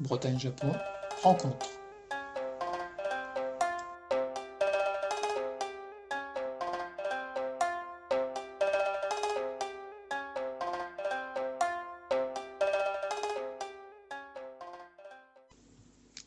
Bretagne-Japon, 0.00 0.72
rencontre. 1.22 1.66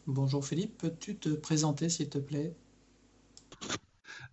Bonjour 0.08 0.44
Philippe, 0.44 0.80
peux-tu 0.80 1.18
te 1.18 1.30
présenter 1.30 1.90
s'il 1.90 2.10
te 2.10 2.18
plaît? 2.18 2.56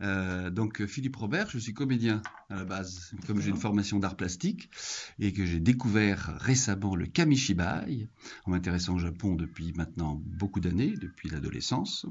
Euh, 0.07 0.51
donc 0.51 0.85
Philippe 0.87 1.17
Robert, 1.17 1.51
je 1.51 1.59
suis 1.59 1.75
comédien 1.75 2.23
à 2.49 2.57
la 2.57 2.65
base, 2.65 3.13
comme 3.27 3.41
j'ai 3.41 3.51
une 3.51 3.57
formation 3.57 3.99
d'art 3.99 4.17
plastique 4.17 4.71
et 5.19 5.33
que 5.33 5.45
j'ai 5.45 5.59
découvert 5.59 6.37
récemment 6.41 6.95
le 6.95 7.07
kamishibai 7.07 8.09
en 8.45 8.51
m'intéressant 8.51 8.95
au 8.95 8.99
Japon 8.99 9.35
depuis 9.35 9.73
maintenant 9.75 10.23
beaucoup 10.25 10.61
d'années, 10.61 10.95
depuis 11.01 11.29
l'adolescence, 11.29 12.07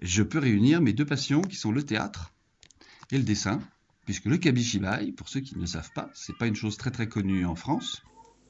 je 0.00 0.22
peux 0.22 0.38
réunir 0.38 0.80
mes 0.80 0.92
deux 0.92 1.06
passions 1.06 1.42
qui 1.42 1.56
sont 1.56 1.72
le 1.72 1.82
théâtre 1.82 2.32
et 3.10 3.18
le 3.18 3.24
dessin, 3.24 3.60
puisque 4.04 4.26
le 4.26 4.38
kamishibai, 4.38 5.12
pour 5.12 5.28
ceux 5.28 5.40
qui 5.40 5.56
ne 5.56 5.60
le 5.60 5.66
savent 5.66 5.92
pas, 5.94 6.10
c'est 6.14 6.36
pas 6.36 6.46
une 6.46 6.56
chose 6.56 6.76
très 6.76 6.90
très 6.90 7.08
connue 7.08 7.44
en 7.44 7.56
France. 7.56 8.02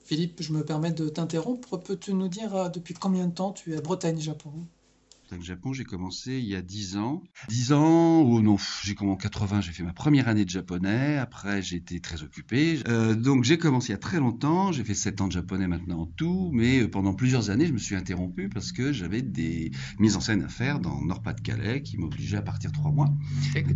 Philippe, 0.04 0.40
je 0.40 0.52
me 0.52 0.64
permets 0.64 0.92
de 0.92 1.08
t'interrompre. 1.08 1.78
Peux-tu 1.78 2.14
nous 2.14 2.28
dire 2.28 2.54
euh, 2.54 2.68
depuis 2.68 2.94
combien 2.94 3.26
de 3.26 3.34
temps 3.34 3.52
tu 3.52 3.72
es 3.72 3.76
à 3.76 3.80
Bretagne-Japon 3.80 4.52
le 5.34 5.42
Japon, 5.42 5.72
j'ai 5.72 5.84
commencé 5.84 6.38
il 6.38 6.44
y 6.44 6.54
a 6.54 6.62
10 6.62 6.96
ans. 6.98 7.22
10 7.48 7.72
ans, 7.72 8.22
ou 8.22 8.36
oh 8.36 8.42
non, 8.42 8.56
j'ai 8.84 8.94
commencé 8.94 9.14
en 9.14 9.16
80, 9.16 9.60
j'ai 9.60 9.72
fait 9.72 9.82
ma 9.82 9.92
première 9.92 10.28
année 10.28 10.44
de 10.44 10.50
japonais. 10.50 11.16
Après, 11.16 11.62
j'ai 11.62 11.76
été 11.76 12.00
très 12.00 12.22
occupé. 12.22 12.80
Euh, 12.88 13.14
donc, 13.14 13.44
j'ai 13.44 13.58
commencé 13.58 13.88
il 13.88 13.92
y 13.92 13.94
a 13.94 13.98
très 13.98 14.18
longtemps. 14.18 14.72
J'ai 14.72 14.84
fait 14.84 14.94
7 14.94 15.20
ans 15.20 15.26
de 15.26 15.32
japonais 15.32 15.66
maintenant 15.66 16.02
en 16.02 16.06
tout. 16.06 16.50
Mais 16.52 16.80
euh, 16.80 16.88
pendant 16.88 17.12
plusieurs 17.14 17.50
années, 17.50 17.66
je 17.66 17.72
me 17.72 17.78
suis 17.78 17.96
interrompu 17.96 18.48
parce 18.48 18.72
que 18.72 18.92
j'avais 18.92 19.22
des 19.22 19.72
mises 19.98 20.16
en 20.16 20.20
scène 20.20 20.42
à 20.42 20.48
faire 20.48 20.78
dans 20.80 21.00
Nord-Pas-de-Calais 21.02 21.82
qui 21.82 21.98
m'obligeaient 21.98 22.36
à 22.36 22.42
partir 22.42 22.70
3 22.70 22.92
mois. 22.92 23.08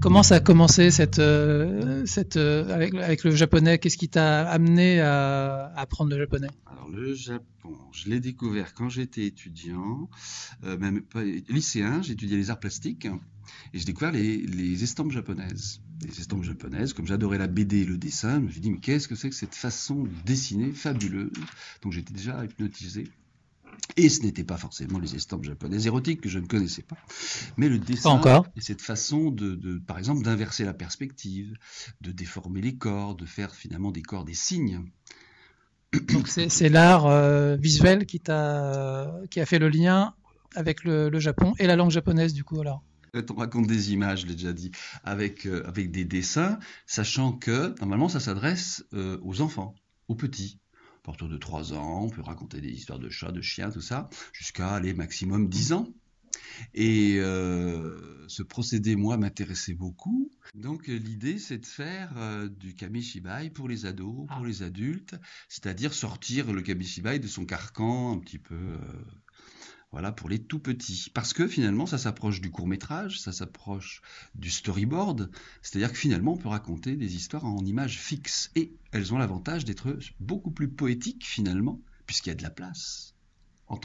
comment 0.01 0.23
ça 0.23 0.37
a 0.37 0.41
commencé 0.41 0.91
cette, 0.91 1.19
euh, 1.19 2.05
cette, 2.07 2.37
avec, 2.37 2.95
avec, 2.95 3.25
le 3.25 3.33
japonais? 3.33 3.79
Qu'est-ce 3.79 3.99
qui 3.99 4.09
t'a 4.09 4.49
amené 4.49 5.01
à 5.01 5.73
apprendre 5.77 6.11
le 6.11 6.19
japonais? 6.19 6.49
Alors, 6.67 6.89
le 6.89 7.15
Japon, 7.15 7.77
je 7.93 8.09
l'ai 8.09 8.21
découvert 8.21 8.75
quand 8.75 8.89
j'étais 8.89 9.27
étudiant, 9.27 10.09
même 10.63 11.03
pas 11.03 11.25
lycéen, 11.49 12.03
étudié 12.03 12.37
les 12.37 12.51
arts 12.51 12.61
plastiques 12.61 13.09
et 13.73 13.79
j'ai 13.79 13.85
découvert 13.85 14.13
les, 14.13 14.83
estampes 14.83 15.13
japonaises. 15.13 15.81
Les 16.03 16.19
estampes 16.21 16.45
japonaises, 16.45 16.93
comme 16.93 17.07
j'adorais 17.07 17.39
la 17.39 17.47
BD 17.47 17.81
et 17.81 17.85
le 17.85 17.99
dessin, 17.99 18.37
je 18.37 18.47
me 18.47 18.51
suis 18.51 18.61
dit, 18.61 18.71
mais 18.71 18.79
qu'est-ce 18.79 19.07
que 19.07 19.15
c'est 19.15 19.29
que 19.29 19.37
cette 19.37 19.55
façon 19.55 20.05
de 20.05 20.11
dessiner 20.25 20.73
fabuleuse? 20.73 21.31
Donc 21.83 21.93
j'étais 21.93 22.13
déjà 22.13 22.45
hypnotisé. 22.45 23.09
Et 23.97 24.09
ce 24.09 24.23
n'était 24.23 24.45
pas 24.45 24.57
forcément 24.57 24.99
les 24.99 25.15
estampes 25.15 25.45
japonaises 25.45 25.87
érotiques 25.87 26.21
que 26.21 26.29
je 26.29 26.39
ne 26.39 26.47
connaissais 26.47 26.83
pas, 26.83 26.97
mais 27.57 27.69
le 27.69 27.79
dessin 27.79 28.11
encore. 28.11 28.47
et 28.57 28.61
cette 28.61 28.83
façon 28.83 29.31
de, 29.31 29.79
par 29.87 29.99
exemple, 29.99 30.23
d'inverser 30.23 30.65
la 30.65 30.75
perspective, 30.75 31.57
de 32.01 32.13
déformer 32.13 32.61
les 32.61 32.77
corps, 32.77 33.15
de 33.15 33.27
faire 33.27 33.55
finalement 33.55 33.91
des 33.91 34.03
corps 34.03 34.25
des 34.25 34.35
signes. 34.35 34.85
Donc 36.13 36.29
c'est 36.29 36.69
l'art 36.69 37.07
euh, 37.07 37.57
visuel 37.57 38.07
qui, 38.07 38.21
a, 38.29 39.11
qui 39.29 39.41
a 39.41 39.47
fait 39.47 39.59
le 39.59 39.69
lien 39.69 40.15
avec 40.55 40.85
le, 40.85 41.19
Japon 41.19 41.55
et 41.59 41.67
la 41.67 41.77
langue 41.77 41.91
japonaise 41.91 42.33
du 42.33 42.45
coup 42.45 42.61
alors 42.61 42.83
on 43.31 43.35
raconte 43.35 43.67
des 43.67 43.93
images, 43.93 44.23
je 44.23 44.27
l'ai 44.27 44.35
déjà 44.35 44.53
dit, 44.53 44.71
avec, 45.05 45.47
euh, 45.47 45.67
avec 45.67 45.91
des 45.91 46.05
dessins, 46.05 46.59
sachant 46.87 47.33
que 47.33 47.75
normalement 47.81 48.09
ça 48.09 48.21
s'adresse 48.21 48.85
euh, 48.95 49.19
aux 49.23 49.41
enfants, 49.41 49.75
aux 50.09 50.15
petits. 50.15 50.59
À 51.03 51.07
partir 51.07 51.29
de 51.29 51.37
3 51.37 51.73
ans, 51.73 52.05
on 52.05 52.11
peut 52.11 52.21
raconter 52.21 52.61
des 52.61 52.71
histoires 52.71 52.99
de 52.99 53.09
chats, 53.09 53.33
de 53.33 53.41
chiens, 53.41 53.71
tout 53.71 53.81
ça, 53.81 54.11
jusqu'à 54.33 54.75
aller 54.75 54.93
maximum 54.93 55.49
10 55.49 55.73
ans. 55.73 55.89
Et 56.75 57.17
euh, 57.19 58.27
ce 58.29 58.43
procédé, 58.43 58.97
moi, 58.97 59.17
m'intéressait 59.17 59.73
beaucoup. 59.73 60.31
Donc 60.55 60.89
l'idée, 60.89 61.39
c'est 61.39 61.59
de 61.59 61.67
faire 61.67 62.13
du 62.51 62.75
kamishibai 62.75 63.51
pour 63.51 63.67
les 63.67 63.87
ados, 63.87 64.27
pour 64.29 64.43
ah. 64.43 64.47
les 64.47 64.63
adultes, 64.63 65.17
c'est-à-dire 65.49 65.95
sortir 65.95 66.53
le 66.53 66.61
kamishibai 66.61 67.19
de 67.19 67.27
son 67.27 67.47
carcan 67.47 68.13
un 68.13 68.19
petit 68.19 68.39
peu 68.39 68.79
voilà, 69.93 70.13
pour 70.13 70.29
les 70.29 70.41
tout 70.41 70.61
petits. 70.61 71.11
Parce 71.13 71.33
que 71.33 71.49
finalement, 71.49 71.85
ça 71.85 71.99
s'approche 71.99 72.41
du 72.41 72.51
court 72.51 72.69
métrage, 72.69 73.21
ça 73.21 73.33
s'approche 73.33 74.03
du 74.37 74.51
storyboard. 74.51 75.31
C'est-à-dire 75.63 75.93
que 75.93 75.99
finalement, 75.99 76.35
on 76.35 76.37
peut 76.37 76.49
raconter 76.49 76.97
des 76.97 77.17
histoires 77.17 77.45
en 77.45 77.65
images 77.65 77.99
fixes. 77.99 78.53
Et 78.55 78.73
elles 78.93 79.13
ont 79.13 79.19
l'avantage 79.19 79.65
d'être 79.65 79.99
beaucoup 80.21 80.53
plus 80.53 80.69
poétiques 80.69 81.27
finalement, 81.27 81.81
puisqu'il 82.07 82.29
y 82.29 82.33
a 82.33 82.37
de 82.37 82.43
la 82.43 82.51
place. 82.51 83.15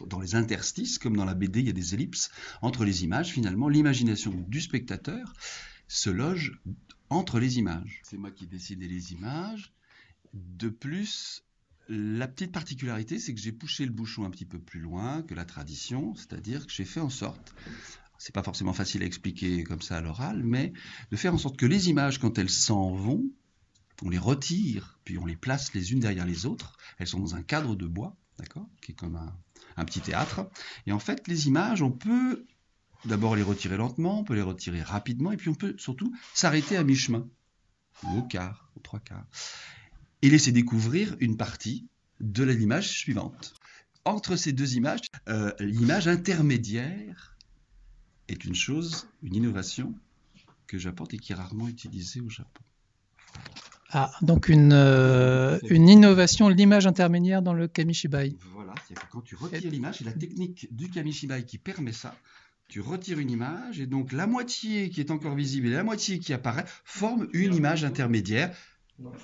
dans 0.08 0.20
les 0.20 0.36
interstices, 0.36 1.00
comme 1.00 1.18
dans 1.18 1.26
la 1.26 1.36
BD, 1.36 1.62
il 1.62 1.66
y 1.68 1.70
a 1.70 1.74
des 1.74 1.96
ellipses. 1.96 2.30
Entre 2.62 2.86
les 2.86 3.04
images, 3.04 3.32
finalement, 3.32 3.68
l'imagination 3.68 4.32
du 4.48 4.62
spectateur 4.62 5.34
se 5.88 6.12
loge 6.12 6.60
entre 7.10 7.40
les 7.40 7.58
images. 7.58 8.02
C'est 8.04 8.18
moi 8.18 8.32
qui 8.32 8.46
décidais 8.46 8.88
les 8.88 9.12
images. 9.14 9.74
De 10.34 10.70
plus, 10.70 11.45
la 11.90 12.28
petite 12.28 12.52
particularité, 12.52 13.20
c'est 13.20 13.34
que 13.34 13.40
j'ai 13.40 13.52
poussé 13.52 13.86
le 13.86 13.92
bouchon 13.92 14.26
un 14.26 14.30
petit 14.30 14.46
peu 14.46 14.60
plus 14.60 14.80
loin 14.80 15.22
que 15.24 15.34
la 15.34 15.46
tradition, 15.46 16.16
c'est-à-dire 16.16 16.66
que 16.66 16.72
j'ai 16.72 16.86
fait 16.86 17.00
en 17.00 17.10
sorte, 17.10 17.54
c'est 18.18 18.34
pas 18.34 18.44
forcément 18.44 18.74
facile 18.74 19.04
à 19.04 19.06
expliquer 19.06 19.64
comme 19.64 19.82
ça 19.82 19.98
à 19.98 20.02
l'oral, 20.02 20.44
mais 20.44 20.74
de 21.12 21.16
faire 21.16 21.34
en 21.34 21.38
sorte 21.38 21.58
que 21.58 21.66
les 21.66 21.90
images, 21.90 22.20
quand 22.20 22.38
elles 22.38 22.50
s'en 22.50 22.94
vont, 22.96 23.24
on 24.02 24.10
les 24.10 24.18
retire, 24.18 25.00
puis 25.06 25.18
on 25.18 25.26
les 25.26 25.36
place 25.36 25.74
les 25.74 25.94
unes 25.94 26.00
derrière 26.00 26.26
les 26.26 26.46
autres. 26.46 26.78
Elles 26.98 27.08
sont 27.08 27.20
dans 27.20 27.36
un 27.36 27.44
cadre 27.44 27.76
de 27.76 27.88
bois, 27.88 28.18
d'accord, 28.38 28.68
qui 28.82 28.92
est 28.92 28.96
comme 28.96 29.16
un, 29.16 29.38
un 29.78 29.86
petit 29.86 30.02
théâtre. 30.02 30.50
Et 30.86 30.92
en 30.92 31.00
fait, 31.00 31.28
les 31.28 31.48
images, 31.48 31.82
on 31.82 31.92
peut 31.92 32.46
d'abord 33.06 33.36
les 33.36 33.44
retirer 33.44 33.78
lentement, 33.78 34.20
on 34.20 34.24
peut 34.24 34.34
les 34.34 34.42
retirer 34.42 34.82
rapidement, 34.82 35.32
et 35.32 35.38
puis 35.38 35.50
on 35.50 35.56
peut 35.56 35.76
surtout 35.78 36.14
s'arrêter 36.34 36.76
à 36.78 36.84
mi-chemin, 36.84 37.28
ou 38.04 38.20
au 38.20 38.24
quart, 38.24 38.72
au 38.76 38.80
trois 38.80 39.00
quarts 39.00 39.28
et 40.22 40.30
laisser 40.30 40.52
découvrir 40.52 41.16
une 41.20 41.38
partie 41.38 41.88
de 42.20 42.44
l'image 42.44 42.90
suivante. 42.90 43.54
Entre 44.06 44.36
ces 44.36 44.54
deux 44.54 44.76
images, 44.76 45.02
euh, 45.30 45.52
l'image 45.60 46.08
intermédiaire 46.08 47.36
est 48.28 48.46
une 48.46 48.56
chose, 48.56 49.08
une 49.24 49.36
innovation 49.36 49.94
que 50.68 50.78
j'apporte 50.78 51.14
et 51.14 51.18
qui 51.18 51.32
est 51.32 51.36
rarement 51.36 51.68
utilisée 51.68 52.22
au 52.22 52.30
Japon. 52.30 52.62
Ah, 53.92 54.12
donc 54.22 54.50
une, 54.50 54.74
euh, 54.74 55.60
une 55.70 55.88
innovation, 55.88 56.50
l'image 56.50 56.88
intermédiaire 56.88 57.42
dans 57.42 57.54
le 57.54 57.68
kamishibai. 57.68 58.36
Voilà, 58.54 58.74
c'est 58.88 58.96
que 58.96 59.06
quand 59.12 59.22
tu 59.22 59.36
retires 59.36 59.72
l'image, 59.72 60.00
c'est 60.00 60.04
la 60.04 60.12
technique 60.12 60.68
du 60.76 60.90
kamishibai 60.90 61.46
qui 61.46 61.58
permet 61.58 61.94
ça. 61.94 62.16
Tu 62.68 62.82
retires 62.82 63.20
une 63.20 63.30
image 63.30 63.80
et 63.80 63.86
donc 63.86 64.12
la 64.12 64.26
moitié 64.26 64.90
qui 64.90 65.00
est 65.00 65.12
encore 65.12 65.36
visible 65.36 65.68
et 65.68 65.72
la 65.72 65.84
moitié 65.84 66.20
qui 66.20 66.34
apparaît 66.34 66.66
forment 66.84 67.28
une 67.32 67.54
image 67.54 67.84
intermédiaire 67.84 68.56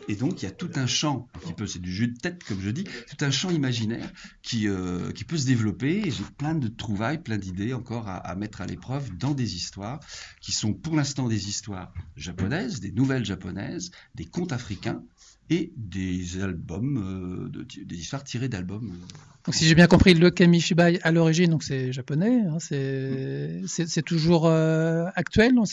et 0.08 0.16
donc 0.16 0.42
il 0.42 0.46
y 0.46 0.48
a 0.48 0.52
tout 0.52 0.70
un 0.76 0.86
champ, 0.86 1.30
un 1.34 1.40
petit 1.40 1.54
peu, 1.54 1.66
c'est 1.66 1.80
du 1.80 1.92
jeu 1.92 2.08
de 2.08 2.18
tête 2.18 2.44
comme 2.44 2.60
je 2.60 2.70
dis, 2.70 2.84
tout 2.84 3.24
un 3.24 3.32
champ 3.32 3.50
imaginaire 3.50 4.12
qui, 4.42 4.68
euh, 4.68 5.12
qui 5.12 5.24
peut 5.24 5.38
se 5.38 5.46
développer. 5.46 6.08
Et 6.08 6.12
j'ai 6.12 6.24
plein 6.38 6.56
de 6.56 6.68
trouvailles, 6.68 7.22
plein 7.22 7.38
d'idées 7.38 7.74
encore 7.74 8.08
à, 8.08 8.36
mettre 8.36 8.62
à 8.62 8.66
l'épreuve 8.66 9.16
dans 9.16 9.34
des 9.34 9.56
histoires 9.56 10.00
qui 10.42 10.52
sont 10.52 10.74
pour 10.74 10.96
l'instant 10.96 11.28
des 11.28 11.48
histoires 11.48 11.94
japonaises, 12.18 12.80
des 12.80 12.92
nouvelles 12.92 13.26
japonaises, 13.26 13.92
des 14.16 14.26
contes 14.26 14.52
africains 14.52 15.04
et 15.50 15.74
des 15.76 16.42
albums, 16.42 16.98
euh, 16.98 17.50
de, 17.50 17.64
des 17.64 17.98
histoires 17.98 18.24
tirées 18.24 18.50
d'albums. 18.50 18.92
Euh, 18.92 19.08
donc 19.46 19.56
si 19.56 19.66
j'ai 19.66 19.74
bien 19.74 19.88
compris, 19.88 20.14
le 20.14 20.30
kamishibai 20.30 21.00
à 21.02 21.12
l'origine, 21.12 21.50
donc 21.50 21.64
c'est 21.64 21.92
japonais, 21.92 22.44
hein, 22.48 22.58
c'est 22.60 24.04
toujours 24.06 24.46
euh, 24.46 25.08
actuel. 25.16 25.54
On, 25.58 25.64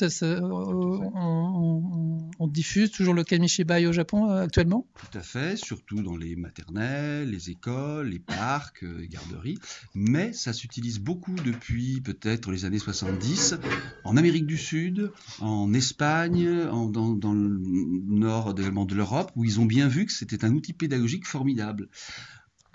on, 1.15 2.31
on, 2.39 2.47
diffuse 2.47 2.91
toujours 2.91 3.13
le 3.13 3.25
kamishibai 3.25 3.87
au 3.87 3.93
Japon 3.93 4.31
actuellement? 4.31 4.87
Tout 4.95 5.19
à 5.19 5.21
fait, 5.21 5.57
surtout 5.57 6.03
dans 6.03 6.17
les 6.17 6.35
maternelles, 6.35 7.31
les 7.31 7.51
écoles, 7.51 8.09
les 8.09 8.19
parcs, 8.19 8.83
les 8.83 9.09
garderies. 9.09 9.59
Mais 9.95 10.33
ça 10.33 10.55
s'utilise 10.55 10.99
beaucoup 10.99 11.35
depuis 11.35 12.01
peut-être 12.01 12.51
les 12.51 12.65
années 12.65 12.79
70 12.79 13.57
en 14.05 14.17
Amérique 14.17 14.47
du 14.47 14.57
Sud, 14.57 15.13
en 15.41 15.75
Espagne, 15.75 16.49
en, 16.71 16.89
dans, 16.89 17.11
dans, 17.11 17.35
le 17.35 17.59
nord 18.07 18.55
de 18.55 18.95
l'Europe, 18.95 19.31
où 19.37 19.45
ils 19.45 19.61
ont 19.61 19.67
bien 19.67 19.89
vu 19.89 20.07
que 20.07 20.13
c'était 20.13 20.47
un 20.47 20.55
outil 20.55 20.73
pédagogique 20.73 21.27
formidable. 21.27 21.89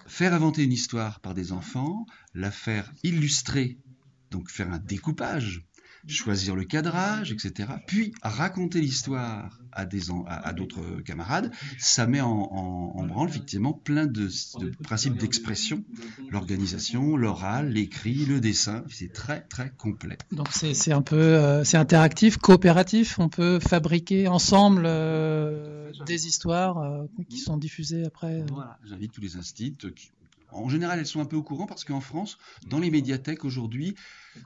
Faire 0.06 0.34
inventer 0.34 0.64
une 0.64 0.74
histoire 0.74 1.20
par 1.22 1.34
des 1.34 1.52
enfants, 1.52 2.06
la 2.34 2.52
faire 2.52 2.92
illustrer, 3.04 3.78
donc 4.32 4.50
faire 4.50 4.72
un 4.72 4.80
découpage, 4.80 5.66
choisir 6.08 6.56
le 6.56 6.66
cadrage, 6.66 7.32
etc. 7.32 7.70
Puis 7.88 8.14
raconter 8.22 8.82
l'histoire 8.82 9.60
à 9.72 9.86
des 9.86 10.04
à, 10.28 10.54
d'autres 10.54 11.02
camarades, 11.02 11.52
ça 11.80 12.06
met 12.06 12.22
en, 12.22 13.06
branle 13.08 13.30
effectivement 13.30 13.74
plein 13.74 14.06
de, 14.06 14.30
principes 14.84 15.18
d'expression, 15.18 15.84
l'organisation, 16.30 17.18
l'oral, 17.18 17.70
l'écrit, 17.70 18.26
le 18.26 18.40
dessin, 18.40 18.84
c'est 18.90 19.12
très 19.12 19.42
très 19.42 19.72
complet. 19.72 20.18
Donc 20.32 20.48
c'est 20.52 20.92
un 20.92 21.02
peu 21.02 21.16
euh, 21.16 21.64
c'est 21.64 21.78
interactif, 21.78 22.38
coopératif, 22.38 23.20
on 23.20 23.30
peut 23.30 23.60
fabriquer 23.60 24.28
ensemble 24.28 24.84
euh, 24.86 25.92
des 26.06 26.28
histoires 26.28 26.80
euh, 26.80 27.06
qui 27.30 27.38
sont 27.38 27.58
diffusées 27.58 28.06
après. 28.06 28.44
Voilà, 28.52 28.78
j'invite 28.86 29.12
tous 29.12 29.22
les 29.22 29.38
instituts 29.38 29.76
En 30.54 30.70
général, 30.70 31.00
elles 31.00 31.08
sont 31.08 31.22
un 31.22 31.26
peu 31.26 31.36
au 31.36 31.44
courant 31.44 31.66
parce 31.66 31.84
qu'en 31.84 32.02
France, 32.02 32.38
dans 32.68 32.80
les 32.80 32.92
médiathèques 32.92 33.46
aujourd'hui, 33.46 33.96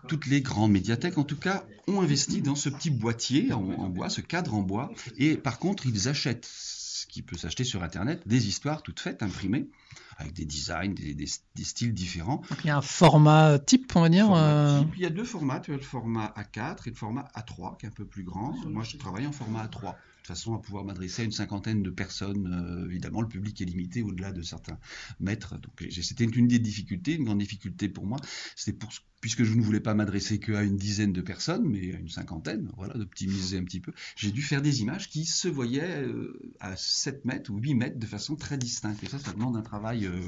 toutes 0.08 0.26
les 0.28 0.42
grandes 0.42 0.72
médiathèques 0.72 1.18
en 1.18 1.24
tout 1.24 1.38
cas, 1.38 1.66
ont 1.88 2.02
investi 2.02 2.42
dans 2.42 2.56
ce 2.56 2.70
petit 2.70 2.90
boîtier 2.90 3.54
en, 3.54 3.64
en 3.70 3.90
bois, 3.90 4.10
ce 4.10 4.22
cadre 4.22 4.54
en 4.54 4.62
bois. 4.62 4.92
Et 5.18 5.38
par 5.38 5.60
contre, 5.60 5.86
ils 5.86 6.08
achètent 6.10 6.46
ce 6.50 7.06
qui 7.08 7.22
peut 7.22 7.38
s'acheter 7.38 7.64
sur 7.64 7.84
Internet, 7.84 8.22
des 8.28 8.48
histoires 8.48 8.82
toutes 8.82 9.00
faites, 9.00 9.22
imprimées, 9.24 9.70
avec 10.18 10.34
des 10.34 10.46
designs, 10.46 10.94
des, 10.94 11.14
des- 11.14 11.30
des 11.56 11.64
styles 11.64 11.94
différents. 11.94 12.42
Donc 12.50 12.60
il 12.64 12.68
y 12.68 12.70
a 12.72 12.78
un 12.78 12.82
format 12.82 13.60
type, 13.60 13.96
on 13.96 14.02
va 14.02 14.10
dire. 14.10 14.34
Euh, 14.34 14.80
type. 14.82 14.94
Il 14.98 15.04
y 15.04 15.06
a 15.06 15.10
deux 15.12 15.24
formats, 15.24 15.60
tu 15.60 15.72
as 15.72 15.78
le 15.78 15.82
format 15.84 16.34
A4 16.36 16.78
et 16.88 16.90
le 16.90 16.96
format 16.96 17.28
A3 17.36 17.78
qui 17.78 17.86
est 17.86 17.90
un 17.90 17.92
peu 17.92 18.06
plus 18.06 18.24
grand. 18.24 18.54
Moi, 18.66 18.84
je 18.84 18.98
travaille 18.98 19.28
en 19.28 19.32
format 19.32 19.66
A3, 19.68 19.92
de 19.92 20.17
façon 20.28 20.54
à 20.54 20.60
pouvoir 20.60 20.84
m'adresser 20.84 21.24
à 21.24 21.26
une 21.26 21.32
cinquantaine 21.32 21.84
de 21.84 21.90
personnes. 21.90 22.54
Euh, 22.54 22.90
évidemment, 22.90 23.22
le 23.22 23.28
public 23.28 23.62
est 23.62 23.66
limité 23.66 24.04
au-delà 24.04 24.32
de 24.32 24.42
certains 24.42 24.78
mètres. 25.20 25.58
Donc, 25.60 25.88
c'était 26.02 26.26
une 26.26 26.48
des 26.48 26.60
difficultés, 26.60 27.16
une 27.16 27.26
grande 27.26 27.40
difficulté 27.40 27.90
pour 27.90 28.06
moi. 28.06 28.20
C'était 28.56 28.78
pour 28.78 28.92
puisque 29.22 29.44
je 29.44 29.54
ne 29.56 29.62
voulais 29.62 29.80
pas 29.80 29.94
m'adresser 29.94 30.40
qu'à 30.40 30.64
une 30.64 30.78
dizaine 30.78 31.12
de 31.12 31.22
personnes, 31.22 31.64
mais 31.66 31.96
à 31.96 32.00
une 32.00 32.10
cinquantaine, 32.10 32.70
voilà, 32.78 32.94
d'optimiser 32.94 33.58
un 33.58 33.64
petit 33.64 33.80
peu. 33.80 33.92
J'ai 34.16 34.32
dû 34.32 34.42
faire 34.42 34.62
des 34.62 34.82
images 34.82 35.10
qui 35.10 35.26
se 35.26 35.48
voyaient 35.48 36.02
euh, 36.02 36.40
à 36.60 36.76
7 36.76 37.26
mètres 37.26 37.52
ou 37.52 37.58
8 37.58 37.74
mètres 37.76 38.00
de 38.00 38.06
façon 38.06 38.36
très 38.36 38.58
distincte. 38.58 39.04
Et 39.04 39.10
ça, 39.10 39.18
ça 39.18 39.34
demande 39.34 39.58
un 39.58 39.62
travail 39.62 40.06
euh, 40.06 40.22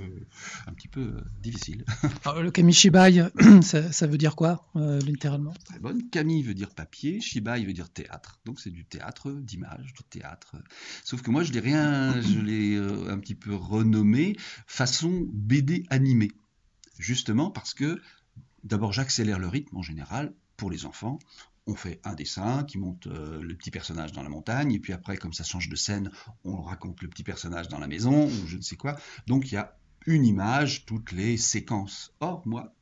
un 0.68 0.74
petit 0.74 0.88
peu 0.88 1.14
difficile. 1.42 1.86
alors, 2.26 2.42
le 2.42 2.52
kamishibai, 2.52 3.30
ça, 3.62 3.92
ça 3.92 4.08
veut 4.08 4.18
dire 4.18 4.36
quoi, 4.36 4.68
euh, 4.76 5.00
littéralement? 5.00 5.54
Très 5.66 5.80
bonne. 5.80 6.10
Kami 6.10 6.42
veut 6.42 6.56
dire 6.56 6.72
papier, 6.72 7.22
Shibai 7.22 7.66
veut 7.66 7.74
dire 7.74 7.90
théâtre. 7.90 8.40
Donc 8.46 8.60
c'est 8.60 8.72
du 8.72 8.86
théâtre 8.86 9.32
théâtre. 10.10 10.56
Sauf 11.04 11.22
que 11.22 11.32
moi 11.32 11.44
je 11.44 11.52
l'ai 11.52 11.60
rien, 11.60 12.20
je 12.22 12.40
l'ai 12.40 12.76
euh, 12.76 13.12
un 13.12 13.20
petit 13.20 13.36
peu 13.36 13.54
renommé 13.56 14.36
façon 14.68 15.28
BD 15.32 15.86
animée. 15.90 16.32
Justement 16.98 17.52
parce 17.52 17.74
que 17.74 18.02
d'abord 18.64 18.94
j'accélère 18.94 19.40
le 19.40 19.48
rythme 19.48 19.78
en 19.78 19.84
général 19.84 20.34
pour 20.58 20.70
les 20.70 20.86
enfants. 20.86 21.20
On 21.68 21.76
fait 21.76 22.02
un 22.04 22.16
dessin 22.16 22.64
qui 22.64 22.80
monte 22.80 23.08
euh, 23.08 23.42
le 23.42 23.56
petit 23.56 23.70
personnage 23.70 24.12
dans 24.12 24.24
la 24.24 24.30
montagne, 24.30 24.72
et 24.74 24.80
puis 24.80 24.92
après, 24.92 25.18
comme 25.18 25.34
ça 25.34 25.44
change 25.44 25.70
de 25.70 25.76
scène, 25.76 26.10
on 26.44 26.62
raconte 26.62 27.00
le 27.04 27.08
petit 27.08 27.24
personnage 27.24 27.68
dans 27.68 27.78
la 27.78 27.88
maison, 27.88 28.26
ou 28.26 28.48
je 28.48 28.58
ne 28.58 28.62
sais 28.62 28.76
quoi. 28.76 28.98
Donc 29.28 29.52
il 29.52 29.56
y 29.56 29.58
a 29.58 29.78
une 30.08 30.26
image 30.26 30.86
toutes 30.86 31.12
les 31.12 31.38
séquences. 31.38 32.12
Or, 32.22 32.42
moi, 32.48 32.74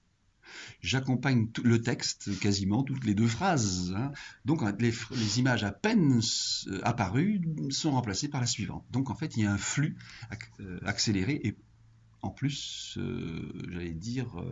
j'accompagne 0.81 1.47
le 1.63 1.81
texte 1.81 2.39
quasiment 2.39 2.83
toutes 2.83 3.05
les 3.05 3.13
deux 3.13 3.27
phrases. 3.27 3.93
hein. 3.95 4.11
Donc 4.45 4.61
les, 4.79 5.39
images 5.39 5.63
à 5.63 5.71
peine 5.71 6.21
euh, 6.67 6.79
apparues 6.83 7.41
sont 7.69 7.91
remplacées 7.91 8.27
par 8.27 8.41
la 8.41 8.47
suivante. 8.47 8.85
Donc 8.91 9.09
en 9.09 9.15
fait, 9.15 9.37
il 9.37 9.43
y 9.43 9.45
a 9.45 9.51
un 9.51 9.57
flux 9.57 9.97
euh, 10.59 10.79
accéléré 10.85 11.39
et 11.43 11.55
en 12.23 12.31
plus, 12.31 12.97
euh, 12.97 13.53
j'allais 13.69 13.91
dire, 13.91 14.43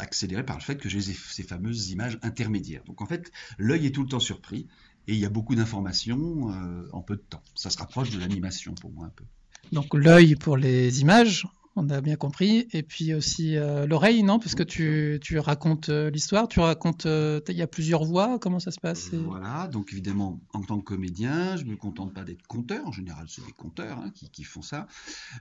accéléré 0.00 0.44
par 0.44 0.58
le 0.58 0.62
fait 0.62 0.76
que 0.76 0.88
j'ai 0.88 1.00
ces, 1.00 1.42
fameuses 1.44 1.90
images 1.90 2.18
intermédiaires. 2.22 2.82
Donc 2.84 3.00
en 3.00 3.06
fait, 3.06 3.30
l'œil 3.56 3.86
est 3.86 3.92
tout 3.92 4.02
le 4.02 4.08
temps 4.08 4.20
surpris 4.20 4.66
et 5.06 5.14
il 5.14 5.18
y 5.18 5.24
a 5.24 5.30
beaucoup 5.30 5.54
d'informations 5.54 6.48
en 6.92 7.02
peu 7.02 7.16
de 7.16 7.22
temps. 7.22 7.42
Ça 7.54 7.70
se 7.70 7.78
rapproche 7.78 8.10
de 8.10 8.18
l'animation 8.18 8.74
pour 8.74 8.90
moi 8.90 9.06
un 9.06 9.10
peu. 9.10 9.24
Donc 9.70 9.94
l'œil 9.94 10.34
pour 10.34 10.56
les 10.56 11.00
images, 11.00 11.46
on 11.74 11.88
a 11.88 12.00
bien 12.02 12.16
compris, 12.16 12.66
et 12.72 12.82
puis 12.82 13.14
aussi 13.14 13.56
euh, 13.56 13.86
l'oreille, 13.86 14.22
non? 14.22 14.38
Parce 14.38 14.54
que 14.54 14.62
tu, 14.62 15.18
tu 15.22 15.38
racontes 15.38 15.88
euh, 15.88 16.10
l'histoire, 16.10 16.46
tu 16.46 16.60
racontes, 16.60 17.06
euh, 17.06 17.40
il 17.48 17.56
y 17.56 17.62
a 17.62 17.66
plusieurs 17.66 18.04
voix, 18.04 18.38
comment 18.38 18.60
ça 18.60 18.70
se 18.70 18.78
passe? 18.78 19.10
Voilà, 19.14 19.68
donc 19.68 19.90
évidemment, 19.92 20.38
en 20.52 20.60
tant 20.60 20.78
que 20.78 20.84
comédien, 20.84 21.56
je 21.56 21.64
ne 21.64 21.70
me 21.70 21.76
contente 21.76 22.12
pas 22.12 22.24
d'être 22.24 22.46
conteur. 22.46 22.86
En 22.86 22.92
général, 22.92 23.24
c'est 23.28 23.44
des 23.46 23.52
conteurs 23.52 23.98
hein, 23.98 24.10
qui, 24.14 24.28
qui 24.28 24.44
font 24.44 24.60
ça. 24.60 24.86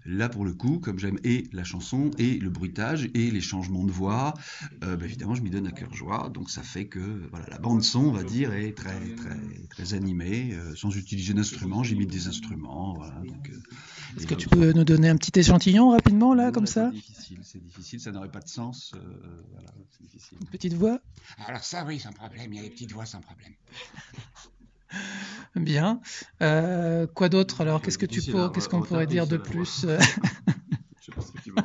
Là, 0.05 0.29
pour 0.29 0.45
le 0.45 0.53
coup, 0.53 0.79
comme 0.79 0.99
j'aime 0.99 1.19
et 1.25 1.49
la 1.51 1.65
chanson, 1.65 2.11
et 2.17 2.37
le 2.37 2.49
bruitage, 2.49 3.09
et 3.13 3.29
les 3.29 3.41
changements 3.41 3.83
de 3.83 3.91
voix, 3.91 4.33
bah, 4.79 4.95
évidemment, 5.03 5.35
je 5.35 5.41
m'y 5.41 5.49
donne 5.49 5.67
à 5.67 5.71
cœur 5.71 5.93
joie. 5.93 6.29
Donc, 6.33 6.49
ça 6.49 6.63
fait 6.63 6.85
que 6.85 7.27
voilà, 7.29 7.47
la 7.49 7.57
bande-son, 7.57 8.05
on 8.05 8.11
va 8.11 8.23
dire, 8.23 8.53
est 8.53 8.71
très, 8.71 8.99
très, 9.17 9.39
très 9.69 9.93
animée, 9.93 10.55
sans 10.75 10.95
utiliser 10.95 11.33
d'instruments. 11.33 11.83
J'imite 11.83 12.09
des 12.09 12.27
instruments. 12.27 12.93
Voilà, 12.93 13.15
Est-ce 14.17 14.27
que 14.27 14.35
tu 14.35 14.47
peux 14.47 14.71
nous 14.71 14.85
donner 14.85 15.09
un 15.09 15.17
petit 15.17 15.37
échantillon 15.37 15.89
rapidement, 15.89 16.20
là, 16.33 16.51
comme 16.51 16.65
c'est 16.67 16.73
ça 16.75 16.89
difficile, 16.91 17.39
c'est 17.43 17.63
difficile, 17.63 17.99
ça 17.99 18.11
n'aurait 18.11 18.31
pas 18.31 18.39
de 18.39 18.47
sens. 18.47 18.93
euh, 18.95 19.43
voilà, 19.51 19.69
c'est 19.91 20.03
difficile. 20.03 20.37
Une 20.41 20.47
petite 20.47 20.73
voix 20.73 20.99
Alors 21.47 21.63
ça, 21.63 21.83
oui, 21.85 21.99
sans 21.99 22.13
problème. 22.13 22.53
Il 22.53 22.57
y 22.57 22.59
a 22.59 22.63
les 22.63 22.69
petites 22.69 22.91
voix 22.91 23.05
sans 23.05 23.21
problème. 23.21 23.53
Bien. 25.55 26.01
Euh, 26.41 27.07
quoi 27.07 27.29
d'autre 27.29 27.61
alors? 27.61 27.79
C'est 27.79 27.85
Qu'est-ce 27.85 27.97
que 27.97 28.05
tu 28.05 28.21
pour- 28.31 28.51
qu'est-ce 28.51 28.67
on 28.67 28.81
qu'on 28.81 28.83
pourrait 28.83 29.07
dire 29.07 29.27
de 29.27 29.37
plus 29.37 29.83
euh, 29.85 29.97
Je 30.99 31.05
sais 31.05 31.11
pas 31.11 31.21
ce 31.21 31.31
que 31.31 31.41
tu 31.41 31.51
veux. 31.51 31.55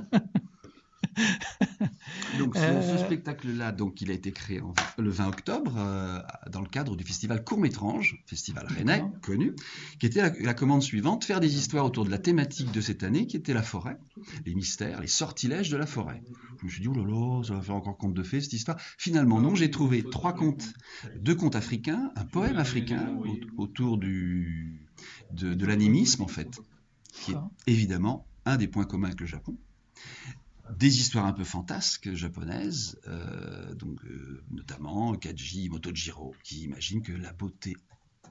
Ce, 2.57 2.61
ce 2.89 2.95
Euh. 2.95 3.05
spectacle-là, 3.07 3.73
donc 3.73 4.01
il 4.01 4.11
a 4.11 4.15
été 4.15 4.33
créé 4.33 4.61
en- 4.61 4.73
le 4.99 5.11
20 5.11 5.29
octobre 5.29 5.75
euh, 5.77 6.21
dans 6.51 6.61
le 6.61 6.69
cadre 6.69 6.97
du 6.97 7.05
festival 7.05 7.45
Court-Métrange, 7.45 8.23
festival 8.27 8.67
rennais 8.67 9.03
connu, 9.23 9.55
qui 10.01 10.07
était 10.07 10.23
la, 10.23 10.31
la 10.41 10.55
commande 10.55 10.83
suivante 10.83 11.25
faire 11.25 11.41
des 11.41 11.57
histoires 11.57 11.85
autour 11.85 12.05
de 12.05 12.11
la 12.11 12.19
thématique 12.19 12.73
de 12.73 12.81
cette 12.81 13.03
année, 13.03 13.27
qui 13.27 13.37
était 13.37 13.53
la 13.55 13.63
forêt, 13.63 13.99
les 14.45 14.55
mystères, 14.55 15.01
les 15.01 15.07
sortilèges 15.07 15.71
de 15.71 15.77
la 15.77 15.87
forêt. 15.87 16.23
Je 16.61 16.65
me 16.67 16.71
suis 16.71 16.81
dit 16.81 16.89
oh 16.89 16.95
là 16.95 17.05
là, 17.05 17.43
ça 17.45 17.55
va 17.55 17.61
faire 17.63 17.75
encore 17.75 17.97
conte 17.99 18.15
de 18.15 18.23
fées 18.23 18.41
cette 18.41 18.53
histoire. 18.55 18.79
Finalement 18.99 19.41
non, 19.41 19.55
j'ai 19.55 19.71
trouvé 19.71 20.03
trois 20.03 20.33
contes, 20.35 20.73
deux 21.17 21.35
contes 21.35 21.57
africains, 21.57 22.11
un 22.17 22.25
poème 22.25 22.57
africain 22.59 23.15
au- 23.57 23.63
autour 23.63 23.99
du 23.99 24.83
de, 25.33 25.53
de 25.55 25.67
l'animisme 25.67 26.23
en 26.23 26.29
fait, 26.29 26.59
qui 27.13 27.33
est 27.33 27.37
évidemment 27.67 28.27
un 28.47 28.57
des 28.57 28.69
points 28.69 28.85
communs 28.85 29.09
avec 29.09 29.21
le 29.21 29.27
Japon 29.27 29.57
des 30.75 31.01
histoires 31.01 31.27
un 31.27 31.33
peu 31.33 31.45
fantasques 31.45 32.13
japonaises, 32.15 32.99
euh, 33.07 33.75
donc, 33.75 34.05
euh, 34.05 34.43
notamment 34.51 35.15
Kaji 35.15 35.69
Motojiro, 35.69 36.35
qui 36.43 36.63
imagine 36.63 37.03
que 37.03 37.13
la 37.13 37.33
beauté 37.33 37.77